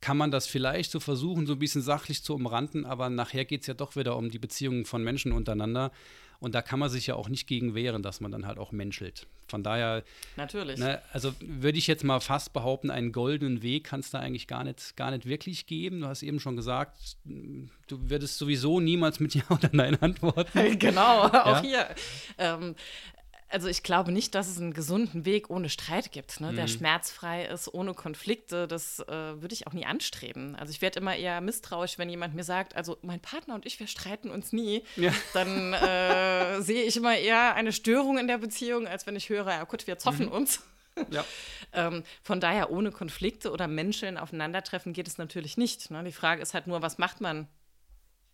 [0.01, 3.63] kann man das vielleicht so versuchen, so ein bisschen sachlich zu umranden, aber nachher geht
[3.63, 5.91] es ja doch wieder um die Beziehungen von Menschen untereinander.
[6.45, 8.71] Und da kann man sich ja auch nicht gegen wehren, dass man dann halt auch
[8.71, 9.27] menschelt.
[9.49, 10.03] Von daher.
[10.37, 10.79] Natürlich.
[10.79, 14.47] Ne, also würde ich jetzt mal fast behaupten, einen goldenen Weg kann es da eigentlich
[14.47, 16.03] gar nicht, gar nicht wirklich geben.
[16.03, 20.79] Du hast eben schon gesagt, du würdest sowieso niemals mit Ja oder Nein antworten.
[20.79, 21.63] genau, auch ja?
[21.63, 21.87] hier.
[22.37, 22.75] Ähm,
[23.49, 26.53] also ich glaube nicht, dass es einen gesunden Weg ohne Streit gibt, ne?
[26.53, 26.69] der mhm.
[26.69, 28.67] schmerzfrei ist, ohne Konflikte.
[28.67, 30.57] Das äh, würde ich auch nie anstreben.
[30.57, 33.79] Also ich werde immer eher misstrauisch, wenn jemand mir sagt, also mein Partner und ich,
[33.79, 34.83] wir streiten uns nie.
[34.97, 35.13] Ja.
[35.35, 39.47] Dann äh, sehe ich immer eher eine Störung in der Beziehung, als wenn ich höre,
[39.47, 40.33] ja gut, wir zoffen mhm.
[40.33, 40.63] uns.
[41.11, 41.25] Ja.
[41.73, 45.91] ähm, von daher ohne Konflikte oder Menschen aufeinandertreffen geht es natürlich nicht.
[45.91, 46.03] Ne?
[46.05, 47.49] Die Frage ist halt nur, was macht man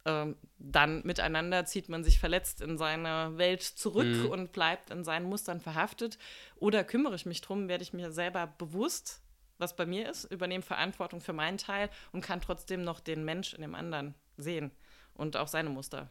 [0.07, 4.26] ähm, dann miteinander zieht man sich verletzt in seine Welt zurück mhm.
[4.26, 6.18] und bleibt in seinen Mustern verhaftet.
[6.57, 9.22] Oder kümmere ich mich drum, werde ich mir selber bewusst,
[9.59, 13.53] was bei mir ist, übernehme Verantwortung für meinen Teil und kann trotzdem noch den Mensch
[13.53, 14.70] in dem anderen sehen
[15.14, 16.11] und auch seine Muster.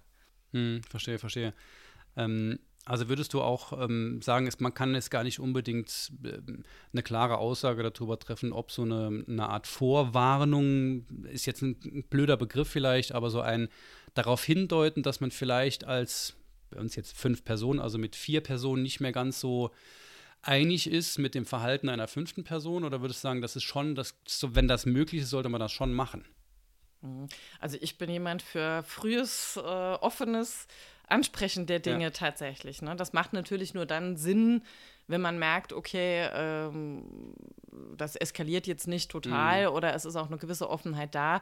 [0.52, 1.54] Mhm, verstehe, verstehe.
[2.16, 2.60] Ähm,
[2.90, 6.40] also würdest du auch ähm, sagen, es, man kann jetzt gar nicht unbedingt äh,
[6.92, 12.04] eine klare Aussage darüber treffen, ob so eine, eine Art Vorwarnung, ist jetzt ein, ein
[12.10, 13.70] blöder Begriff vielleicht, aber so ein
[14.16, 16.36] darauf hindeuten, dass man vielleicht als,
[16.72, 19.70] bei uns jetzt fünf Personen, also mit vier Personen nicht mehr ganz so
[20.42, 22.84] einig ist mit dem Verhalten einer fünften Person?
[22.84, 25.60] Oder würdest du sagen, das ist schon, das, so, wenn das möglich ist, sollte man
[25.60, 26.26] das schon machen?
[27.02, 27.28] Mhm.
[27.60, 30.68] Also ich bin jemand für frühes, äh, offenes
[31.12, 32.10] Ansprechen der Dinge ja.
[32.10, 32.82] tatsächlich.
[32.82, 32.96] Ne?
[32.96, 34.64] Das macht natürlich nur dann Sinn,
[35.08, 37.34] wenn man merkt, okay, ähm,
[37.98, 39.76] das eskaliert jetzt nicht total mhm.
[39.76, 41.42] oder es ist auch eine gewisse Offenheit da.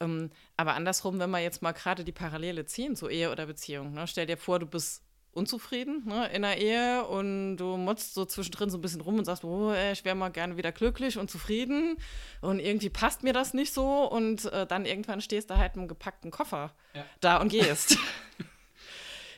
[0.00, 3.92] Ähm, aber andersrum, wenn wir jetzt mal gerade die Parallele ziehen zu Ehe oder Beziehung,
[3.92, 4.06] ne?
[4.06, 5.02] stell dir vor, du bist
[5.34, 9.24] unzufrieden ne, in der Ehe und du motzt so zwischendrin so ein bisschen rum und
[9.24, 11.96] sagst, oh, ich wäre mal gerne wieder glücklich und zufrieden
[12.40, 15.82] und irgendwie passt mir das nicht so und äh, dann irgendwann stehst du halt mit
[15.82, 17.04] einem gepackten Koffer ja.
[17.20, 17.98] da und gehst.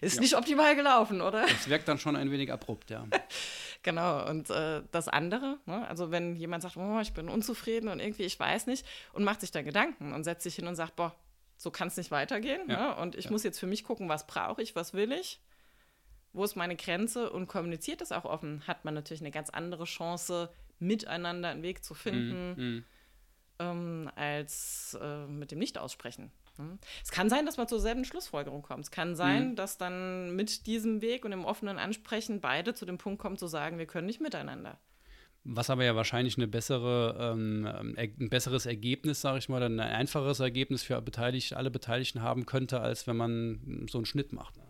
[0.07, 0.20] Ist ja.
[0.20, 1.42] nicht optimal gelaufen, oder?
[1.42, 3.04] Das wirkt dann schon ein wenig abrupt, ja.
[3.82, 5.86] genau, und äh, das andere, ne?
[5.88, 9.40] also wenn jemand sagt, oh, ich bin unzufrieden und irgendwie, ich weiß nicht, und macht
[9.40, 11.14] sich dann Gedanken und setzt sich hin und sagt, boah,
[11.57, 12.62] so kann es nicht weitergehen.
[12.68, 12.94] Ja.
[12.94, 12.96] Ne?
[12.96, 13.30] Und ich ja.
[13.32, 15.40] muss jetzt für mich gucken, was brauche ich, was will ich,
[16.32, 19.84] wo ist meine Grenze und kommuniziert das auch offen, hat man natürlich eine ganz andere
[19.84, 22.84] Chance, miteinander einen Weg zu finden, mm, mm.
[23.59, 26.30] Ähm, als äh, mit dem Nicht-Aussprechen.
[26.57, 26.78] Hm?
[27.02, 28.84] Es kann sein, dass man zur selben Schlussfolgerung kommt.
[28.84, 29.57] Es kann sein, mhm.
[29.57, 33.46] dass dann mit diesem Weg und dem offenen Ansprechen beide zu dem Punkt kommen, zu
[33.46, 34.78] sagen, wir können nicht miteinander.
[35.48, 40.40] Was aber ja wahrscheinlich eine bessere, ähm, ein besseres Ergebnis, sage ich mal, ein einfacheres
[40.40, 44.57] Ergebnis für beteiligt, alle Beteiligten haben könnte, als wenn man so einen Schnitt macht.
[44.57, 44.64] Ne?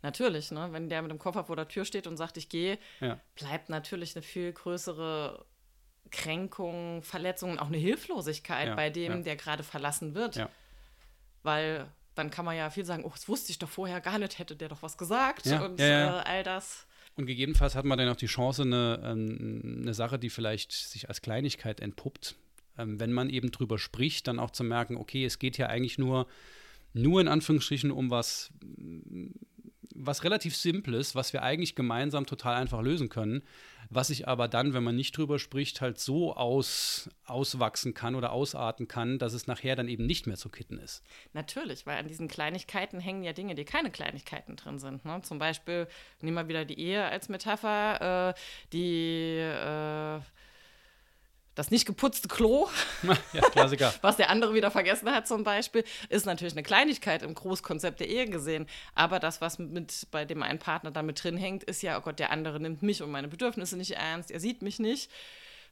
[0.00, 0.68] Natürlich, ne?
[0.72, 3.20] wenn der mit dem Koffer vor der Tür steht und sagt, ich gehe, ja.
[3.34, 5.44] bleibt natürlich eine viel größere
[6.10, 9.18] Kränkung, Verletzung und auch eine Hilflosigkeit ja, bei dem, ja.
[9.18, 10.36] der gerade verlassen wird.
[10.36, 10.48] Ja.
[11.42, 14.38] Weil dann kann man ja viel sagen, oh, das wusste ich doch vorher gar nicht,
[14.38, 16.20] hätte der doch was gesagt ja, und ja, ja.
[16.20, 16.86] Äh, all das.
[17.16, 21.08] Und gegebenenfalls hat man dann auch die Chance, eine, ähm, eine Sache, die vielleicht sich
[21.08, 22.36] als Kleinigkeit entpuppt,
[22.78, 25.98] ähm, wenn man eben drüber spricht, dann auch zu merken, okay, es geht ja eigentlich
[25.98, 26.26] nur,
[26.94, 28.50] nur in Anführungsstrichen um was,
[30.04, 33.42] was relativ Simples, was wir eigentlich gemeinsam total einfach lösen können
[33.94, 38.32] was sich aber dann, wenn man nicht drüber spricht, halt so aus, auswachsen kann oder
[38.32, 41.02] ausarten kann, dass es nachher dann eben nicht mehr zu kitten ist.
[41.32, 45.04] Natürlich, weil an diesen Kleinigkeiten hängen ja Dinge, die keine Kleinigkeiten drin sind.
[45.04, 45.20] Ne?
[45.22, 45.86] Zum Beispiel,
[46.20, 48.40] nehmen wir wieder die Ehe als Metapher, äh,
[48.72, 50.20] die äh,
[51.54, 52.68] das nicht geputzte Klo,
[53.32, 53.92] ja, Klassiker.
[54.00, 58.08] was der andere wieder vergessen hat zum Beispiel, ist natürlich eine Kleinigkeit im Großkonzept der
[58.08, 58.66] Ehe gesehen.
[58.94, 62.18] Aber das, was mit bei dem einen Partner damit drin hängt, ist ja, oh Gott,
[62.18, 65.10] der andere nimmt mich und meine Bedürfnisse nicht ernst, er sieht mich nicht.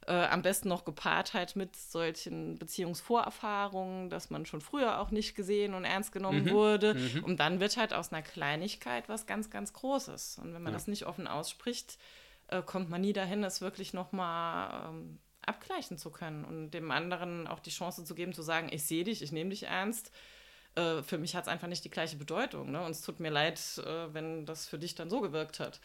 [0.07, 5.35] Äh, am besten noch gepaart halt mit solchen Beziehungsvorerfahrungen, dass man schon früher auch nicht
[5.35, 6.49] gesehen und ernst genommen mhm.
[6.49, 6.95] wurde.
[6.95, 7.23] Mhm.
[7.23, 10.39] Und dann wird halt aus einer Kleinigkeit was ganz, ganz Großes.
[10.41, 10.77] Und wenn man ja.
[10.77, 11.99] das nicht offen ausspricht,
[12.47, 17.47] äh, kommt man nie dahin, es wirklich nochmal ähm, abgleichen zu können und dem anderen
[17.47, 20.11] auch die Chance zu geben, zu sagen, ich sehe dich, ich nehme dich ernst.
[20.75, 22.71] Äh, für mich hat es einfach nicht die gleiche Bedeutung.
[22.71, 22.83] Ne?
[22.83, 25.79] Und es tut mir leid, äh, wenn das für dich dann so gewirkt hat.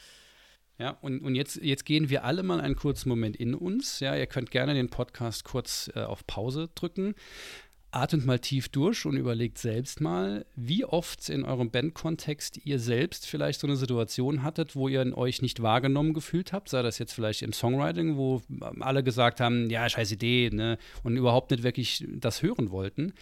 [0.79, 4.01] Ja, und, und jetzt, jetzt gehen wir alle mal einen kurzen Moment in uns.
[4.01, 7.15] Ja, ihr könnt gerne den Podcast kurz äh, auf Pause drücken.
[7.97, 13.26] Atmet mal tief durch und überlegt selbst mal, wie oft in eurem Bandkontext ihr selbst
[13.26, 17.14] vielleicht so eine Situation hattet, wo ihr euch nicht wahrgenommen gefühlt habt, sei das jetzt
[17.14, 18.42] vielleicht im Songwriting, wo
[18.80, 23.14] alle gesagt haben, ja, scheiß Idee, ne, und überhaupt nicht wirklich das hören wollten.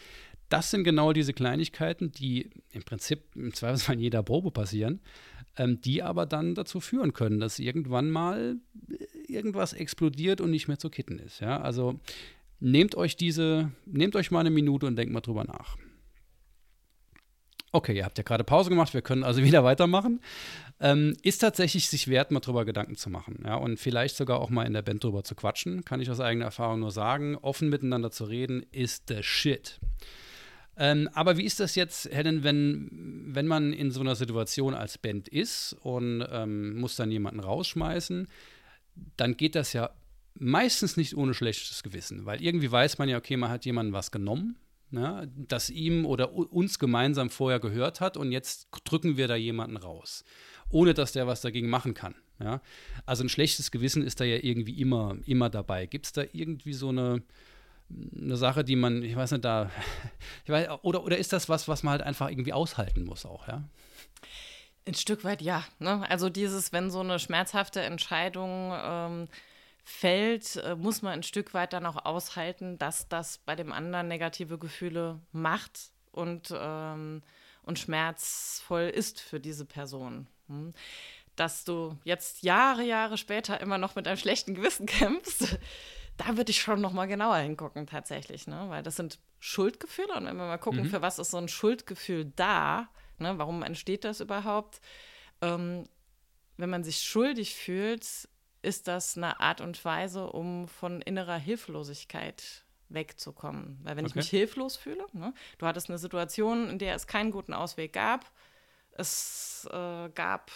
[0.49, 5.01] Das sind genau diese Kleinigkeiten, die im Prinzip im Zweifelsfall in jeder Probe passieren,
[5.57, 8.57] ähm, die aber dann dazu führen können, dass irgendwann mal
[9.29, 11.41] irgendwas explodiert und nicht mehr zu kitten ist.
[11.41, 11.61] Ja?
[11.61, 12.01] Also
[12.65, 15.77] nehmt euch diese, nehmt euch mal eine Minute und denkt mal drüber nach.
[17.73, 20.21] Okay, ihr habt ja gerade Pause gemacht, wir können also wieder weitermachen.
[20.81, 23.43] Ähm, ist tatsächlich sich wert, mal drüber Gedanken zu machen.
[23.45, 26.21] Ja, und vielleicht sogar auch mal in der Band drüber zu quatschen, kann ich aus
[26.21, 27.37] eigener Erfahrung nur sagen.
[27.37, 29.79] Offen miteinander zu reden, ist the shit.
[30.77, 32.89] Ähm, aber wie ist das jetzt, Helen, wenn,
[33.29, 38.27] wenn man in so einer Situation als Band ist und ähm, muss dann jemanden rausschmeißen,
[39.17, 39.91] dann geht das ja
[40.35, 44.11] meistens nicht ohne schlechtes Gewissen, weil irgendwie weiß man ja, okay, man hat jemanden was
[44.11, 44.57] genommen,
[44.91, 49.77] ne, das ihm oder uns gemeinsam vorher gehört hat und jetzt drücken wir da jemanden
[49.77, 50.25] raus,
[50.71, 52.15] ohne dass der was dagegen machen kann.
[52.41, 52.61] Ja?
[53.07, 55.87] Also ein schlechtes Gewissen ist da ja irgendwie immer, immer dabei.
[55.87, 57.23] Gibt es da irgendwie so eine,
[57.91, 59.71] eine Sache, die man, ich weiß nicht, da,
[60.47, 63.63] weiß, oder, oder ist das was, was man halt einfach irgendwie aushalten muss auch, ja?
[64.87, 65.65] Ein Stück weit ja.
[65.79, 66.09] Ne?
[66.11, 69.29] Also dieses, wenn so eine schmerzhafte Entscheidung ähm,
[69.85, 74.09] fällt, äh, muss man ein Stück weit dann auch aushalten, dass das bei dem anderen
[74.09, 77.23] negative Gefühle macht und, ähm,
[77.63, 80.27] und schmerzvoll ist für diese Person.
[80.49, 80.73] Hm?
[81.37, 85.59] Dass du jetzt Jahre, Jahre später immer noch mit einem schlechten Gewissen kämpfst,
[86.17, 88.67] da würde ich schon noch mal genauer hingucken tatsächlich, ne?
[88.69, 90.91] weil das sind Schuldgefühle und wenn wir mal gucken, mhm.
[90.91, 93.37] für was ist so ein Schuldgefühl da, ne?
[93.37, 94.81] warum entsteht das überhaupt?
[95.43, 95.85] Ähm,
[96.57, 98.29] wenn man sich schuldig fühlt,
[98.65, 103.79] ist das eine Art und Weise, um von innerer Hilflosigkeit wegzukommen.
[103.83, 104.13] Weil wenn okay.
[104.13, 105.35] ich mich hilflos fühle, ne?
[105.59, 108.31] du hattest eine Situation, in der es keinen guten Ausweg gab,
[108.93, 110.51] es äh, gab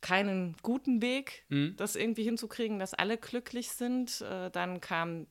[0.00, 1.74] keinen guten Weg, mhm.
[1.76, 4.20] das irgendwie hinzukriegen, dass alle glücklich sind.
[4.22, 5.26] Äh, dann kam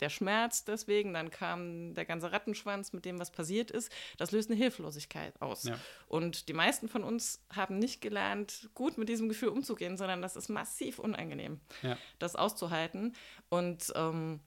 [0.00, 3.92] der Schmerz deswegen, dann kam der ganze Rattenschwanz mit dem, was passiert ist.
[4.16, 5.64] Das löst eine Hilflosigkeit aus.
[5.64, 5.78] Ja.
[6.06, 10.36] Und die meisten von uns haben nicht gelernt, gut mit diesem Gefühl umzugehen, sondern das
[10.36, 11.96] ist massiv unangenehm, ja.
[12.18, 13.14] das auszuhalten.
[13.48, 14.40] Und ähm,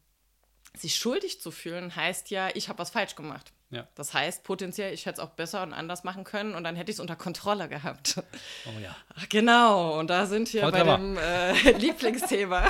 [0.76, 3.54] sich schuldig zu fühlen, heißt ja, ich habe was falsch gemacht.
[3.72, 3.88] Ja.
[3.96, 6.92] Das heißt, potenziell, ich hätte es auch besser und anders machen können und dann hätte
[6.92, 8.22] ich es unter Kontrolle gehabt.
[8.66, 8.96] Oh ja.
[9.30, 12.68] Genau, und da sind wir Voll bei dem äh, Lieblingsthema.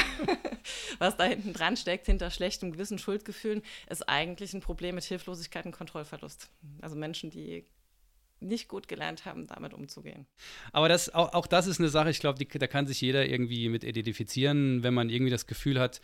[1.00, 5.66] Was da hinten dran steckt, hinter schlechtem Gewissen, Schuldgefühlen, ist eigentlich ein Problem mit Hilflosigkeit
[5.66, 6.50] und Kontrollverlust.
[6.82, 7.66] Also Menschen, die
[8.42, 10.26] nicht gut gelernt haben, damit umzugehen.
[10.72, 13.70] Aber das, auch, auch das ist eine Sache, ich glaube, da kann sich jeder irgendwie
[13.70, 16.02] mit identifizieren, wenn man irgendwie das Gefühl hat,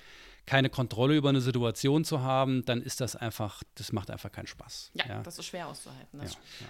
[0.47, 4.47] keine Kontrolle über eine Situation zu haben, dann ist das einfach, das macht einfach keinen
[4.47, 4.91] Spaß.
[4.93, 5.21] Ja, ja.
[5.21, 6.21] das ist schwer auszuhalten.
[6.21, 6.29] Ja.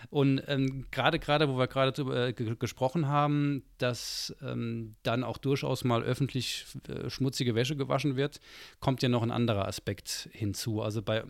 [0.09, 5.83] Und ähm, gerade, gerade, wo wir gerade äh, gesprochen haben, dass ähm, dann auch durchaus
[5.83, 8.39] mal öffentlich äh, schmutzige Wäsche gewaschen wird,
[8.79, 10.81] kommt ja noch ein anderer Aspekt hinzu.
[10.81, 11.23] Also bei,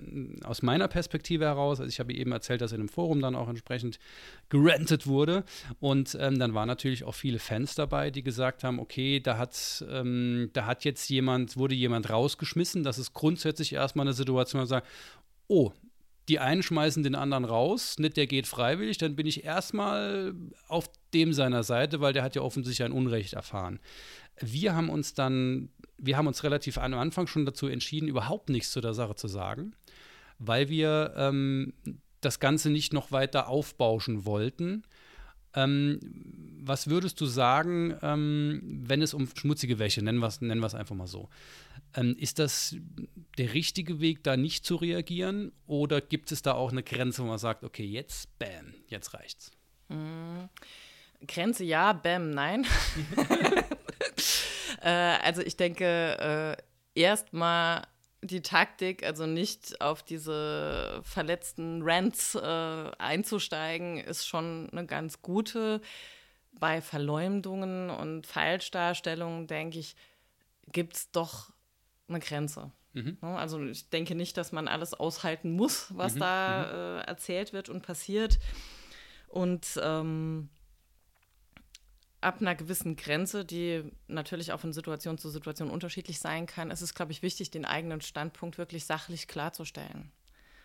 [0.45, 3.49] aus meiner Perspektive heraus, also ich habe eben erzählt, dass in einem Forum dann auch
[3.49, 3.99] entsprechend
[4.47, 5.43] gerantet wurde
[5.81, 9.83] und ähm, dann waren natürlich auch viele Fans dabei, die gesagt haben, okay, da hat,
[9.91, 12.83] ähm, da hat jetzt jemand, wurde jemand raus rausgeschmissen.
[12.83, 14.87] Das ist grundsätzlich erstmal eine Situation, wo man sagt,
[15.47, 15.71] oh,
[16.27, 20.35] die einen schmeißen den anderen raus, nicht der geht freiwillig, dann bin ich erstmal
[20.67, 23.79] auf dem seiner Seite, weil der hat ja offensichtlich ein Unrecht erfahren.
[24.41, 28.71] Wir haben uns dann, wir haben uns relativ am Anfang schon dazu entschieden, überhaupt nichts
[28.71, 29.73] zu der Sache zu sagen,
[30.37, 31.73] weil wir ähm,
[32.19, 34.83] das Ganze nicht noch weiter aufbauschen wollten.
[35.53, 35.99] Ähm,
[36.61, 40.95] was würdest du sagen, ähm, wenn es um schmutzige Wäsche, nennen wir es nennen einfach
[40.95, 41.29] mal so,
[41.97, 42.75] ähm, ist das
[43.37, 45.51] der richtige Weg, da nicht zu reagieren?
[45.65, 49.51] Oder gibt es da auch eine Grenze, wo man sagt, okay, jetzt, bam, jetzt reicht's?
[49.89, 50.49] Mhm.
[51.27, 52.65] Grenze ja, bam, nein.
[54.81, 56.57] äh, also ich denke,
[56.95, 57.87] äh, erstmal
[58.21, 65.81] die Taktik, also nicht auf diese verletzten Rants äh, einzusteigen, ist schon eine ganz gute.
[66.51, 69.95] Bei Verleumdungen und Falschdarstellungen, denke ich,
[70.71, 71.51] gibt es doch
[72.07, 72.71] eine Grenze.
[72.93, 73.17] Mhm.
[73.21, 73.37] Ne?
[73.37, 76.19] Also ich denke nicht, dass man alles aushalten muss, was mhm.
[76.19, 76.73] da mhm.
[76.73, 78.39] äh, erzählt wird und passiert.
[79.27, 80.49] Und ähm,
[82.21, 86.81] ab einer gewissen Grenze, die natürlich auch von Situation zu Situation unterschiedlich sein kann, ist
[86.81, 90.11] es, glaube ich, wichtig, den eigenen Standpunkt wirklich sachlich klarzustellen.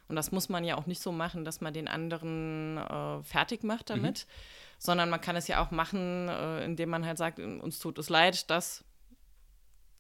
[0.09, 3.63] Und das muss man ja auch nicht so machen, dass man den anderen äh, fertig
[3.63, 4.33] macht damit, mhm.
[4.79, 8.09] sondern man kann es ja auch machen, äh, indem man halt sagt, uns tut es
[8.09, 8.85] leid, dass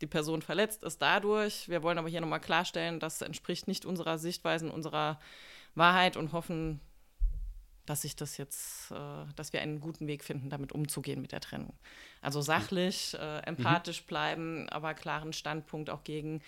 [0.02, 1.68] die Person verletzt ist dadurch.
[1.68, 5.18] Wir wollen aber hier nochmal klarstellen, das entspricht nicht unserer Sichtweise, unserer
[5.74, 6.80] Wahrheit und hoffen,
[7.86, 11.40] dass sich das jetzt, äh, dass wir einen guten Weg finden, damit umzugehen mit der
[11.40, 11.74] Trennung.
[12.20, 14.06] Also sachlich, äh, empathisch mhm.
[14.06, 16.42] bleiben, aber klaren Standpunkt auch gegen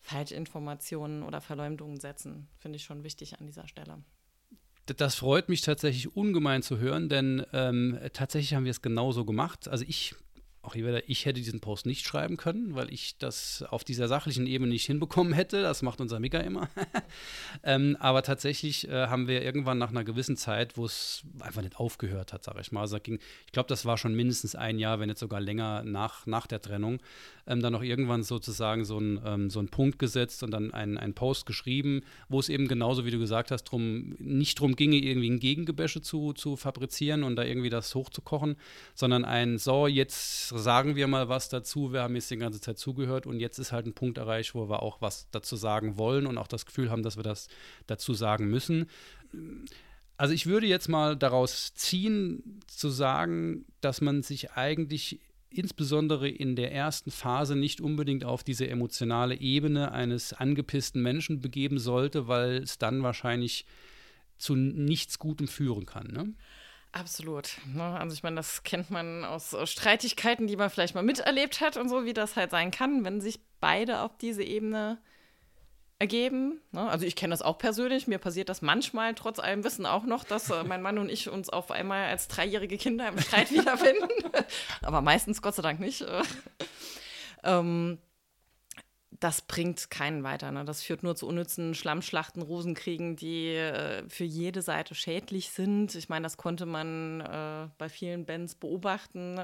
[0.00, 3.98] Falschinformationen oder Verleumdungen setzen, finde ich schon wichtig an dieser Stelle.
[4.86, 9.66] Das freut mich tatsächlich ungemein zu hören, denn ähm, tatsächlich haben wir es genauso gemacht.
[9.66, 10.14] Also ich
[10.66, 14.08] auch hier wieder, ich hätte diesen Post nicht schreiben können, weil ich das auf dieser
[14.08, 15.62] sachlichen Ebene nicht hinbekommen hätte.
[15.62, 16.68] Das macht unser Mika immer.
[17.62, 21.76] ähm, aber tatsächlich äh, haben wir irgendwann nach einer gewissen Zeit, wo es einfach nicht
[21.76, 22.80] aufgehört hat, sage ich mal.
[22.82, 26.26] Also ging, ich glaube, das war schon mindestens ein Jahr, wenn nicht sogar länger nach,
[26.26, 26.98] nach der Trennung,
[27.46, 31.46] ähm, dann noch irgendwann sozusagen so ein, ähm, so Punkt gesetzt und dann einen Post
[31.46, 35.40] geschrieben, wo es eben genauso, wie du gesagt hast, drum, nicht darum ginge, irgendwie ein
[35.40, 38.56] Gegengebäsche zu, zu fabrizieren und da irgendwie das hochzukochen,
[38.94, 42.78] sondern ein, so, jetzt sagen wir mal was dazu, wir haben jetzt die ganze Zeit
[42.78, 46.26] zugehört und jetzt ist halt ein Punkt erreicht, wo wir auch was dazu sagen wollen
[46.26, 47.48] und auch das Gefühl haben, dass wir das
[47.86, 48.86] dazu sagen müssen.
[50.16, 55.20] Also ich würde jetzt mal daraus ziehen, zu sagen, dass man sich eigentlich
[55.58, 61.78] insbesondere in der ersten Phase nicht unbedingt auf diese emotionale Ebene eines angepissten Menschen begeben
[61.78, 63.66] sollte, weil es dann wahrscheinlich
[64.38, 66.08] zu nichts Gutem führen kann.
[66.08, 66.34] Ne?
[66.92, 67.58] Absolut.
[67.66, 67.82] Ne?
[67.82, 71.88] Also ich meine, das kennt man aus Streitigkeiten, die man vielleicht mal miterlebt hat und
[71.88, 74.98] so, wie das halt sein kann, wenn sich beide auf diese Ebene
[75.98, 76.60] ergeben.
[76.72, 76.88] Ne?
[76.88, 78.06] Also ich kenne das auch persönlich.
[78.06, 81.28] Mir passiert das manchmal, trotz allem Wissen auch noch, dass äh, mein Mann und ich
[81.28, 84.08] uns auf einmal als dreijährige Kinder im Streit wiederfinden.
[84.82, 86.04] Aber meistens Gott sei Dank nicht.
[87.44, 87.98] ähm,
[89.20, 90.50] das bringt keinen weiter.
[90.52, 90.64] Ne?
[90.64, 95.94] Das führt nur zu unnützen Schlammschlachten, Rosenkriegen, die äh, für jede Seite schädlich sind.
[95.94, 99.38] Ich meine, das konnte man äh, bei vielen Bands beobachten.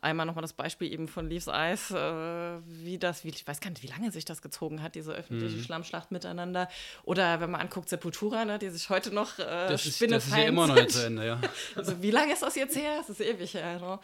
[0.00, 3.70] Einmal nochmal das Beispiel eben von Leaves Eyes, äh, wie das, wie, ich weiß gar
[3.70, 5.62] nicht, wie lange sich das gezogen hat, diese öffentliche mhm.
[5.62, 6.68] Schlammschlacht miteinander.
[7.04, 10.36] Oder wenn man anguckt, Sepultura, ne, die sich heute noch äh, das ist, das ist
[10.36, 11.40] ja immer noch nicht zu Ende, ja.
[11.76, 12.98] Also wie lange ist das jetzt her?
[12.98, 13.80] Das ist ewig her.
[13.80, 13.98] Ne?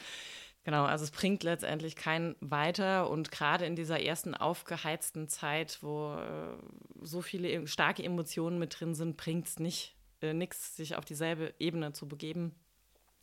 [0.65, 6.15] Genau, also es bringt letztendlich keinen weiter und gerade in dieser ersten aufgeheizten Zeit, wo
[6.15, 6.57] äh,
[7.03, 11.05] so viele e-, starke Emotionen mit drin sind, bringt es nicht äh, nichts, sich auf
[11.05, 12.55] dieselbe Ebene zu begeben.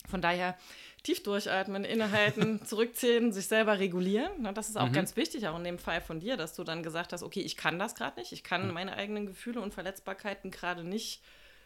[0.08, 0.56] Von daher
[1.02, 4.30] tief durchatmen, innehalten, zurückziehen, sich selber regulieren.
[4.38, 4.92] Na, das ist auch mhm.
[4.92, 7.56] ganz wichtig, auch in dem Fall von dir, dass du dann gesagt hast, okay, ich
[7.56, 8.74] kann das gerade nicht, ich kann mhm.
[8.74, 11.22] meine eigenen Gefühle und Verletzbarkeiten gerade nicht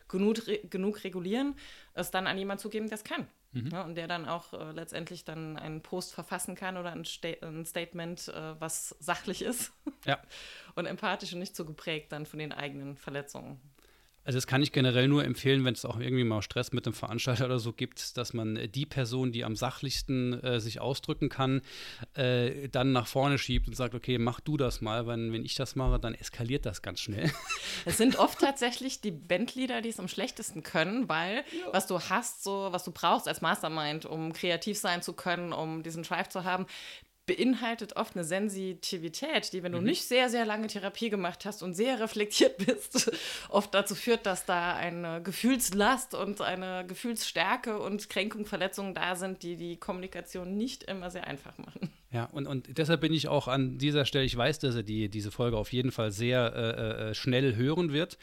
[0.09, 1.57] genug, re genug regulieren,
[1.95, 3.27] es dann an jemanden zu geben, der es kann.
[3.53, 3.71] Mhm.
[3.73, 7.29] Ja, und der dann auch äh, letztendlich dann einen Post verfassen kann oder ein, Sta
[7.43, 9.73] ein Statement, äh, was sachlich ist
[10.05, 10.21] ja.
[10.75, 13.61] und empathisch und nicht so geprägt dann von den eigenen Verletzungen.
[14.27, 16.93] Also das kann ich generell nur empfehlen, wenn es auch irgendwie mal Stress mit dem
[16.93, 21.63] Veranstalter oder so gibt, dass man die Person, die am sachlichsten äh, sich ausdrücken kann,
[22.15, 25.55] äh, dann nach vorne schiebt und sagt, okay, mach du das mal, weil wenn ich
[25.55, 27.31] das mache, dann eskaliert das ganz schnell.
[27.85, 31.73] Es sind oft tatsächlich die Bandleader, die es am schlechtesten können, weil ja.
[31.73, 35.85] was du hast, so was du brauchst als Mastermind, um kreativ sein zu können, um
[35.85, 36.67] diesen Drive zu haben,
[37.27, 39.87] beinhaltet oft eine Sensitivität, die, wenn du mhm.
[39.87, 43.11] nicht sehr, sehr lange Therapie gemacht hast und sehr reflektiert bist,
[43.49, 49.43] oft dazu führt, dass da eine Gefühlslast und eine Gefühlsstärke und Kränkung, Verletzungen da sind,
[49.43, 51.91] die die Kommunikation nicht immer sehr einfach machen.
[52.13, 55.09] Ja, und, und deshalb bin ich auch an dieser Stelle, ich weiß, dass er die,
[55.09, 58.17] diese Folge auf jeden Fall sehr äh, äh schnell hören wird.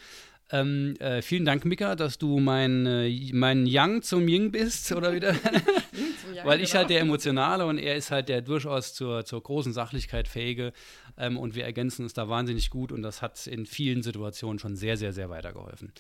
[0.54, 5.12] Ähm, äh, vielen Dank, Mika, dass du mein, äh, mein Yang zum Ying bist, oder
[5.12, 5.34] wieder?
[6.44, 7.00] Weil ich halt genau.
[7.00, 10.72] der Emotionale und er ist halt der durchaus zur, zur großen Sachlichkeit fähige.
[11.18, 14.76] Ähm, und wir ergänzen uns da wahnsinnig gut und das hat in vielen Situationen schon
[14.76, 15.92] sehr, sehr, sehr weitergeholfen.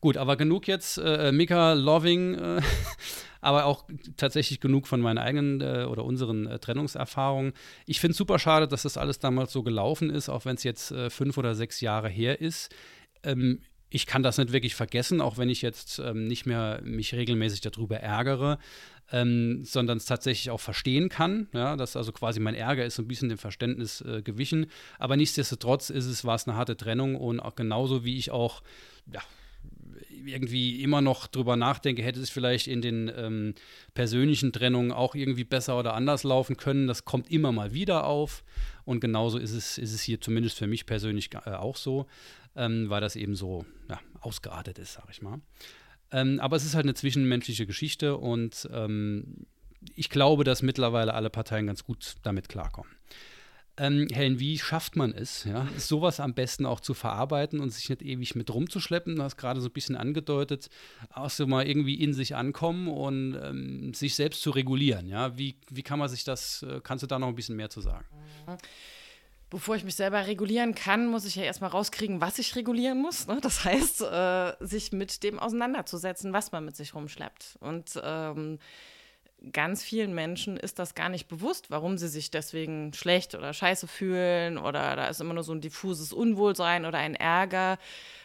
[0.00, 2.60] Gut, aber genug jetzt äh, Mika Loving, äh,
[3.40, 3.86] aber auch
[4.16, 7.54] tatsächlich genug von meinen eigenen äh, oder unseren äh, Trennungserfahrungen.
[7.86, 10.62] Ich finde es super schade, dass das alles damals so gelaufen ist, auch wenn es
[10.62, 12.72] jetzt äh, fünf oder sechs Jahre her ist.
[13.24, 17.14] Ähm, ich kann das nicht wirklich vergessen, auch wenn ich jetzt ähm, nicht mehr mich
[17.14, 18.58] regelmäßig darüber ärgere,
[19.12, 21.48] ähm, sondern es tatsächlich auch verstehen kann.
[21.52, 24.66] Ja, dass also quasi mein Ärger ist so ein bisschen dem Verständnis äh, gewichen.
[24.98, 28.62] Aber nichtsdestotrotz ist es, war es eine harte Trennung und auch genauso wie ich auch
[29.12, 29.22] ja,
[30.24, 33.54] irgendwie immer noch drüber nachdenke, hätte es vielleicht in den ähm,
[33.94, 36.86] persönlichen Trennungen auch irgendwie besser oder anders laufen können.
[36.86, 38.44] Das kommt immer mal wieder auf.
[38.84, 42.06] Und genauso ist es, ist es hier zumindest für mich persönlich äh, auch so
[42.56, 45.40] ähm, weil das eben so ja, ausgeartet ist, sag ich mal.
[46.10, 49.46] Ähm, aber es ist halt eine zwischenmenschliche Geschichte und ähm,
[49.94, 52.90] ich glaube, dass mittlerweile alle Parteien ganz gut damit klarkommen.
[53.78, 57.90] Ähm, Helen, wie schafft man es, ja, sowas am besten auch zu verarbeiten und sich
[57.90, 59.16] nicht ewig mit rumzuschleppen?
[59.16, 60.70] Du hast gerade so ein bisschen angedeutet,
[61.10, 65.08] auch so mal irgendwie in sich ankommen und ähm, sich selbst zu regulieren.
[65.08, 65.36] Ja?
[65.36, 67.82] Wie, wie kann man sich das, äh, kannst du da noch ein bisschen mehr zu
[67.82, 68.06] sagen?
[69.50, 73.26] Bevor ich mich selber regulieren kann, muss ich ja erstmal rauskriegen, was ich regulieren muss.
[73.26, 73.38] Ne?
[73.42, 77.58] Das heißt, äh, sich mit dem auseinanderzusetzen, was man mit sich rumschleppt.
[77.60, 78.58] Und ähm,
[79.52, 83.86] ganz vielen Menschen ist das gar nicht bewusst, warum sie sich deswegen schlecht oder scheiße
[83.86, 87.78] fühlen oder da ist immer nur so ein diffuses Unwohlsein oder ein Ärger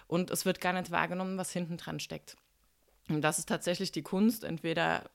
[0.07, 2.38] und es wird gar nicht wahrgenommen, was hinten dran steckt.
[3.09, 5.09] Und das ist tatsächlich die Kunst, entweder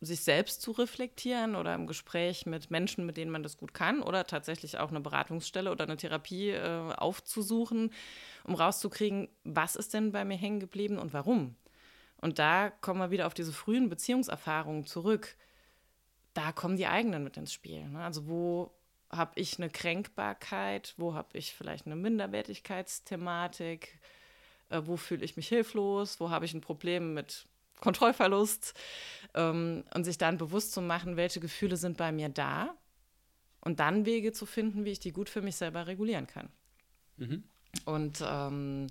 [0.00, 4.02] sich selbst zu reflektieren oder im Gespräch mit Menschen, mit denen man das gut kann,
[4.02, 7.92] oder tatsächlich auch eine Beratungsstelle oder eine Therapie äh, aufzusuchen,
[8.44, 11.54] um rauszukriegen, was ist denn bei mir hängen geblieben und warum.
[12.20, 15.36] Und da kommen wir wieder auf diese frühen Beziehungserfahrungen zurück.
[16.34, 17.88] Da kommen die eigenen mit ins Spiel.
[17.88, 18.02] Ne?
[18.02, 18.72] Also wo
[19.10, 23.98] habe ich eine Kränkbarkeit, wo habe ich vielleicht eine Minderwertigkeitsthematik,
[24.68, 27.48] äh, wo fühle ich mich hilflos, wo habe ich ein Problem mit
[27.80, 28.74] Kontrollverlust
[29.34, 32.74] ähm, und sich dann bewusst zu machen, welche Gefühle sind bei mir da
[33.60, 36.50] und dann Wege zu finden, wie ich die gut für mich selber regulieren kann.
[37.16, 37.44] Mhm.
[37.84, 38.88] Und ähm,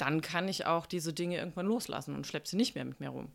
[0.00, 3.10] dann kann ich auch diese Dinge irgendwann loslassen und schleppe sie nicht mehr mit mir
[3.10, 3.30] rum.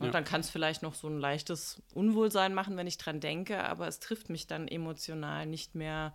[0.00, 0.12] Und ja.
[0.12, 3.88] dann kann es vielleicht noch so ein leichtes Unwohlsein machen, wenn ich dran denke, aber
[3.88, 6.14] es trifft mich dann emotional nicht mehr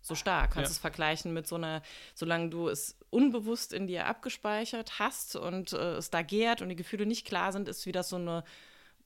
[0.00, 0.52] so stark.
[0.52, 0.72] Kannst ja.
[0.72, 1.82] es vergleichen mit so einer,
[2.14, 6.76] solange du es unbewusst in dir abgespeichert hast und äh, es da gärt und die
[6.76, 8.44] Gefühle nicht klar sind, ist wie das so eine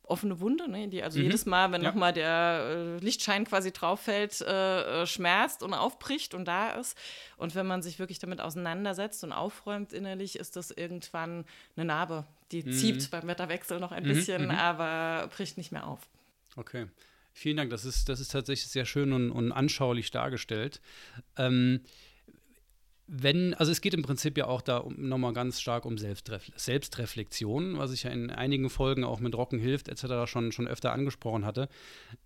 [0.06, 0.88] offene Wunde, ne?
[0.88, 1.24] die also mhm.
[1.24, 1.88] jedes Mal, wenn ja.
[1.88, 6.96] nochmal der äh, Lichtschein quasi drauf fällt, äh, äh, schmerzt und aufbricht und da ist.
[7.36, 11.44] Und wenn man sich wirklich damit auseinandersetzt und aufräumt innerlich, ist das irgendwann
[11.76, 12.26] eine Narbe.
[12.52, 12.72] Die mhm.
[12.72, 14.08] zieht beim Wetterwechsel noch ein mhm.
[14.08, 14.50] bisschen, mhm.
[14.50, 16.00] aber bricht nicht mehr auf.
[16.56, 16.86] Okay.
[17.36, 20.80] Vielen Dank, das ist, das ist tatsächlich sehr schön und, und anschaulich dargestellt.
[21.36, 21.80] Ähm,
[23.06, 26.50] wenn, also es geht im Prinzip ja auch da um, nochmal ganz stark um Selbstref
[26.56, 30.30] Selbstreflexion, was ich ja in einigen Folgen auch mit Rocken hilft etc.
[30.30, 31.68] schon, schon öfter angesprochen hatte.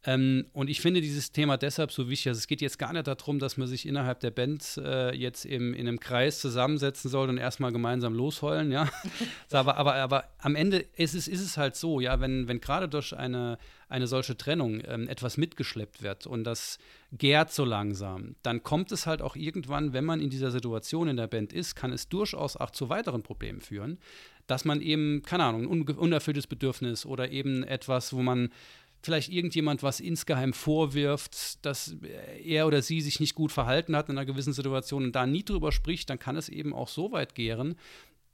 [0.04, 2.28] Ähm, und ich finde dieses Thema deshalb so wichtig.
[2.28, 5.44] Also es geht jetzt gar nicht darum, dass man sich innerhalb der Band äh, jetzt
[5.44, 8.88] im, in einem Kreis zusammensetzen soll und erstmal gemeinsam losheulen, ja.
[9.50, 12.88] aber, aber, aber am Ende ist es, ist es halt so, ja, wenn, wenn gerade
[12.88, 13.58] durch eine
[13.88, 16.78] eine solche Trennung ähm, etwas mitgeschleppt wird und das
[17.12, 21.16] gärt so langsam, dann kommt es halt auch irgendwann, wenn man in dieser Situation in
[21.16, 23.98] der Band ist, kann es durchaus auch zu weiteren Problemen führen,
[24.46, 28.50] dass man eben, keine Ahnung, ein unerfülltes Bedürfnis oder eben etwas, wo man
[29.02, 31.96] vielleicht irgendjemand was insgeheim vorwirft, dass
[32.42, 35.44] er oder sie sich nicht gut verhalten hat in einer gewissen Situation und da nie
[35.44, 37.76] drüber spricht, dann kann es eben auch so weit gären,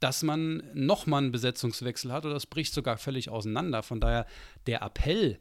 [0.05, 3.81] dass man nochmal einen Besetzungswechsel hat oder es bricht sogar völlig auseinander.
[3.81, 4.27] Von daher
[4.67, 5.39] der Appell,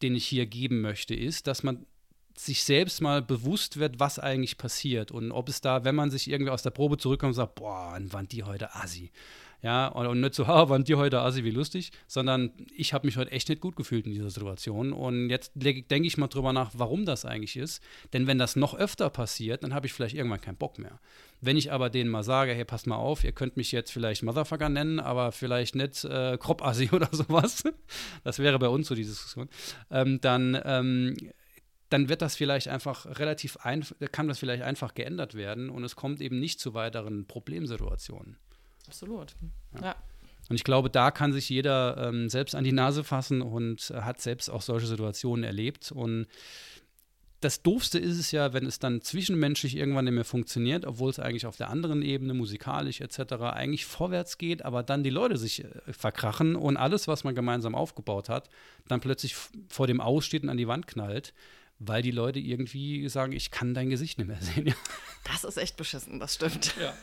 [0.00, 1.84] den ich hier geben möchte, ist, dass man
[2.34, 6.30] sich selbst mal bewusst wird, was eigentlich passiert und ob es da, wenn man sich
[6.30, 9.10] irgendwie aus der Probe zurückkommt und sagt, boah, waren die heute assi?
[9.66, 13.16] Ja, und nicht so, ha, waren die heute assi, wie lustig, sondern ich habe mich
[13.16, 14.92] heute echt nicht gut gefühlt in dieser Situation.
[14.92, 17.82] Und jetzt denke ich mal drüber nach, warum das eigentlich ist.
[18.12, 21.00] Denn wenn das noch öfter passiert, dann habe ich vielleicht irgendwann keinen Bock mehr.
[21.40, 24.22] Wenn ich aber denen mal sage, hey, passt mal auf, ihr könnt mich jetzt vielleicht
[24.22, 27.64] Motherfucker nennen, aber vielleicht nicht äh, Kropassi oder sowas,
[28.22, 29.48] das wäre bei uns so die Diskussion,
[29.90, 31.16] ähm, dann ähm,
[31.88, 35.94] dann wird das vielleicht einfach relativ einfach, kann das vielleicht einfach geändert werden und es
[35.94, 38.36] kommt eben nicht zu weiteren Problemsituationen.
[38.86, 39.34] Absolut.
[39.74, 39.80] Ja.
[39.82, 39.96] ja.
[40.48, 44.02] Und ich glaube, da kann sich jeder ähm, selbst an die Nase fassen und äh,
[44.02, 45.90] hat selbst auch solche Situationen erlebt.
[45.90, 46.26] Und
[47.40, 51.18] das Doofste ist es ja, wenn es dann zwischenmenschlich irgendwann nicht mehr funktioniert, obwohl es
[51.18, 55.64] eigentlich auf der anderen Ebene, musikalisch etc., eigentlich vorwärts geht, aber dann die Leute sich
[55.64, 58.48] äh, verkrachen und alles, was man gemeinsam aufgebaut hat,
[58.86, 59.34] dann plötzlich
[59.68, 61.34] vor dem Aussteht und an die Wand knallt
[61.78, 64.74] weil die Leute irgendwie sagen, ich kann dein Gesicht nicht mehr sehen.
[65.24, 66.74] Das ist echt beschissen, das stimmt.
[66.80, 66.94] Ja.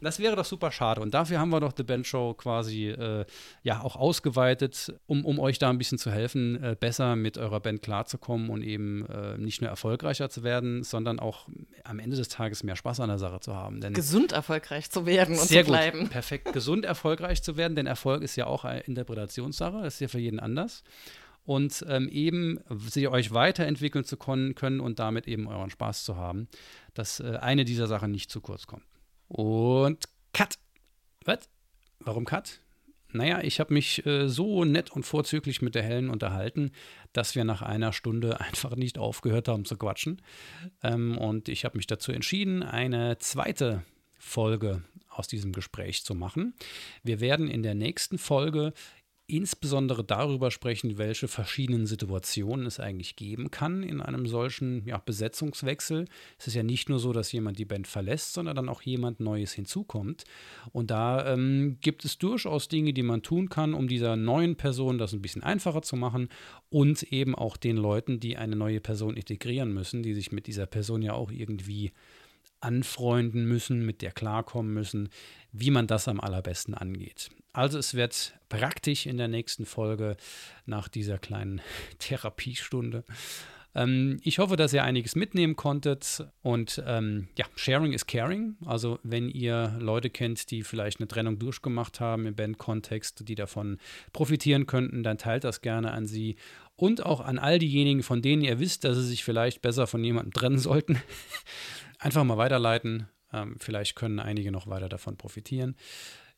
[0.00, 1.00] Das wäre doch super schade.
[1.00, 3.24] Und dafür haben wir doch The Band Show quasi äh,
[3.62, 7.60] ja auch ausgeweitet, um, um euch da ein bisschen zu helfen, äh, besser mit eurer
[7.60, 11.48] Band klarzukommen und eben äh, nicht nur erfolgreicher zu werden, sondern auch
[11.84, 13.80] am Ende des Tages mehr Spaß an der Sache zu haben.
[13.80, 16.00] Denn Gesund erfolgreich zu werden und zu bleiben.
[16.00, 16.52] Gut, perfekt.
[16.52, 20.20] Gesund erfolgreich zu werden, denn Erfolg ist ja auch eine Interpretationssache, das ist ja für
[20.20, 20.84] jeden anders
[21.44, 26.48] und ähm, eben sie euch weiterentwickeln zu können und damit eben euren Spaß zu haben,
[26.94, 28.84] dass äh, eine dieser Sachen nicht zu kurz kommt.
[29.28, 30.58] Und Cut.
[31.24, 31.48] Was?
[32.00, 32.60] Warum Cut?
[33.12, 36.70] Naja, ich habe mich äh, so nett und vorzüglich mit der Helen unterhalten,
[37.12, 40.22] dass wir nach einer Stunde einfach nicht aufgehört haben zu quatschen.
[40.82, 43.82] Ähm, und ich habe mich dazu entschieden, eine zweite
[44.18, 46.54] Folge aus diesem Gespräch zu machen.
[47.02, 48.72] Wir werden in der nächsten Folge
[49.30, 56.06] insbesondere darüber sprechen, welche verschiedenen Situationen es eigentlich geben kann in einem solchen ja, Besetzungswechsel.
[56.38, 59.20] Es ist ja nicht nur so, dass jemand die Band verlässt, sondern dann auch jemand
[59.20, 60.24] Neues hinzukommt.
[60.72, 64.98] Und da ähm, gibt es durchaus Dinge, die man tun kann, um dieser neuen Person
[64.98, 66.28] das ein bisschen einfacher zu machen
[66.68, 70.66] und eben auch den Leuten, die eine neue Person integrieren müssen, die sich mit dieser
[70.66, 71.92] Person ja auch irgendwie
[72.60, 75.08] anfreunden müssen, mit der klarkommen müssen,
[75.52, 77.30] wie man das am allerbesten angeht.
[77.52, 80.16] Also es wird praktisch in der nächsten Folge
[80.66, 81.60] nach dieser kleinen
[81.98, 83.04] Therapiestunde.
[83.74, 88.56] Ähm, ich hoffe, dass ihr einiges mitnehmen konntet und ähm, ja, Sharing is Caring.
[88.64, 93.78] Also wenn ihr Leute kennt, die vielleicht eine Trennung durchgemacht haben im Bandkontext, die davon
[94.12, 96.36] profitieren könnten, dann teilt das gerne an sie
[96.76, 100.02] und auch an all diejenigen, von denen ihr wisst, dass sie sich vielleicht besser von
[100.02, 101.00] jemandem trennen sollten.
[102.00, 103.08] Einfach mal weiterleiten.
[103.32, 105.76] Ähm, vielleicht können einige noch weiter davon profitieren.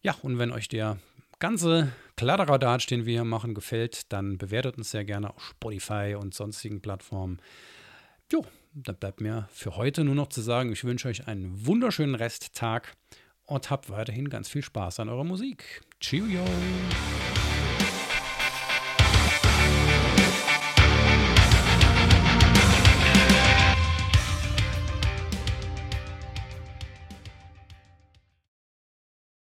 [0.03, 0.99] Ja, und wenn euch der
[1.39, 6.35] ganze Kladderadatsch, den wir hier machen, gefällt, dann bewertet uns sehr gerne auf Spotify und
[6.35, 7.41] sonstigen Plattformen.
[8.31, 8.45] Jo,
[8.75, 12.97] dann bleibt mir für heute nur noch zu sagen, ich wünsche euch einen wunderschönen Resttag
[13.47, 15.83] und habt weiterhin ganz viel Spaß an eurer Musik.
[16.01, 16.45] Cheerio!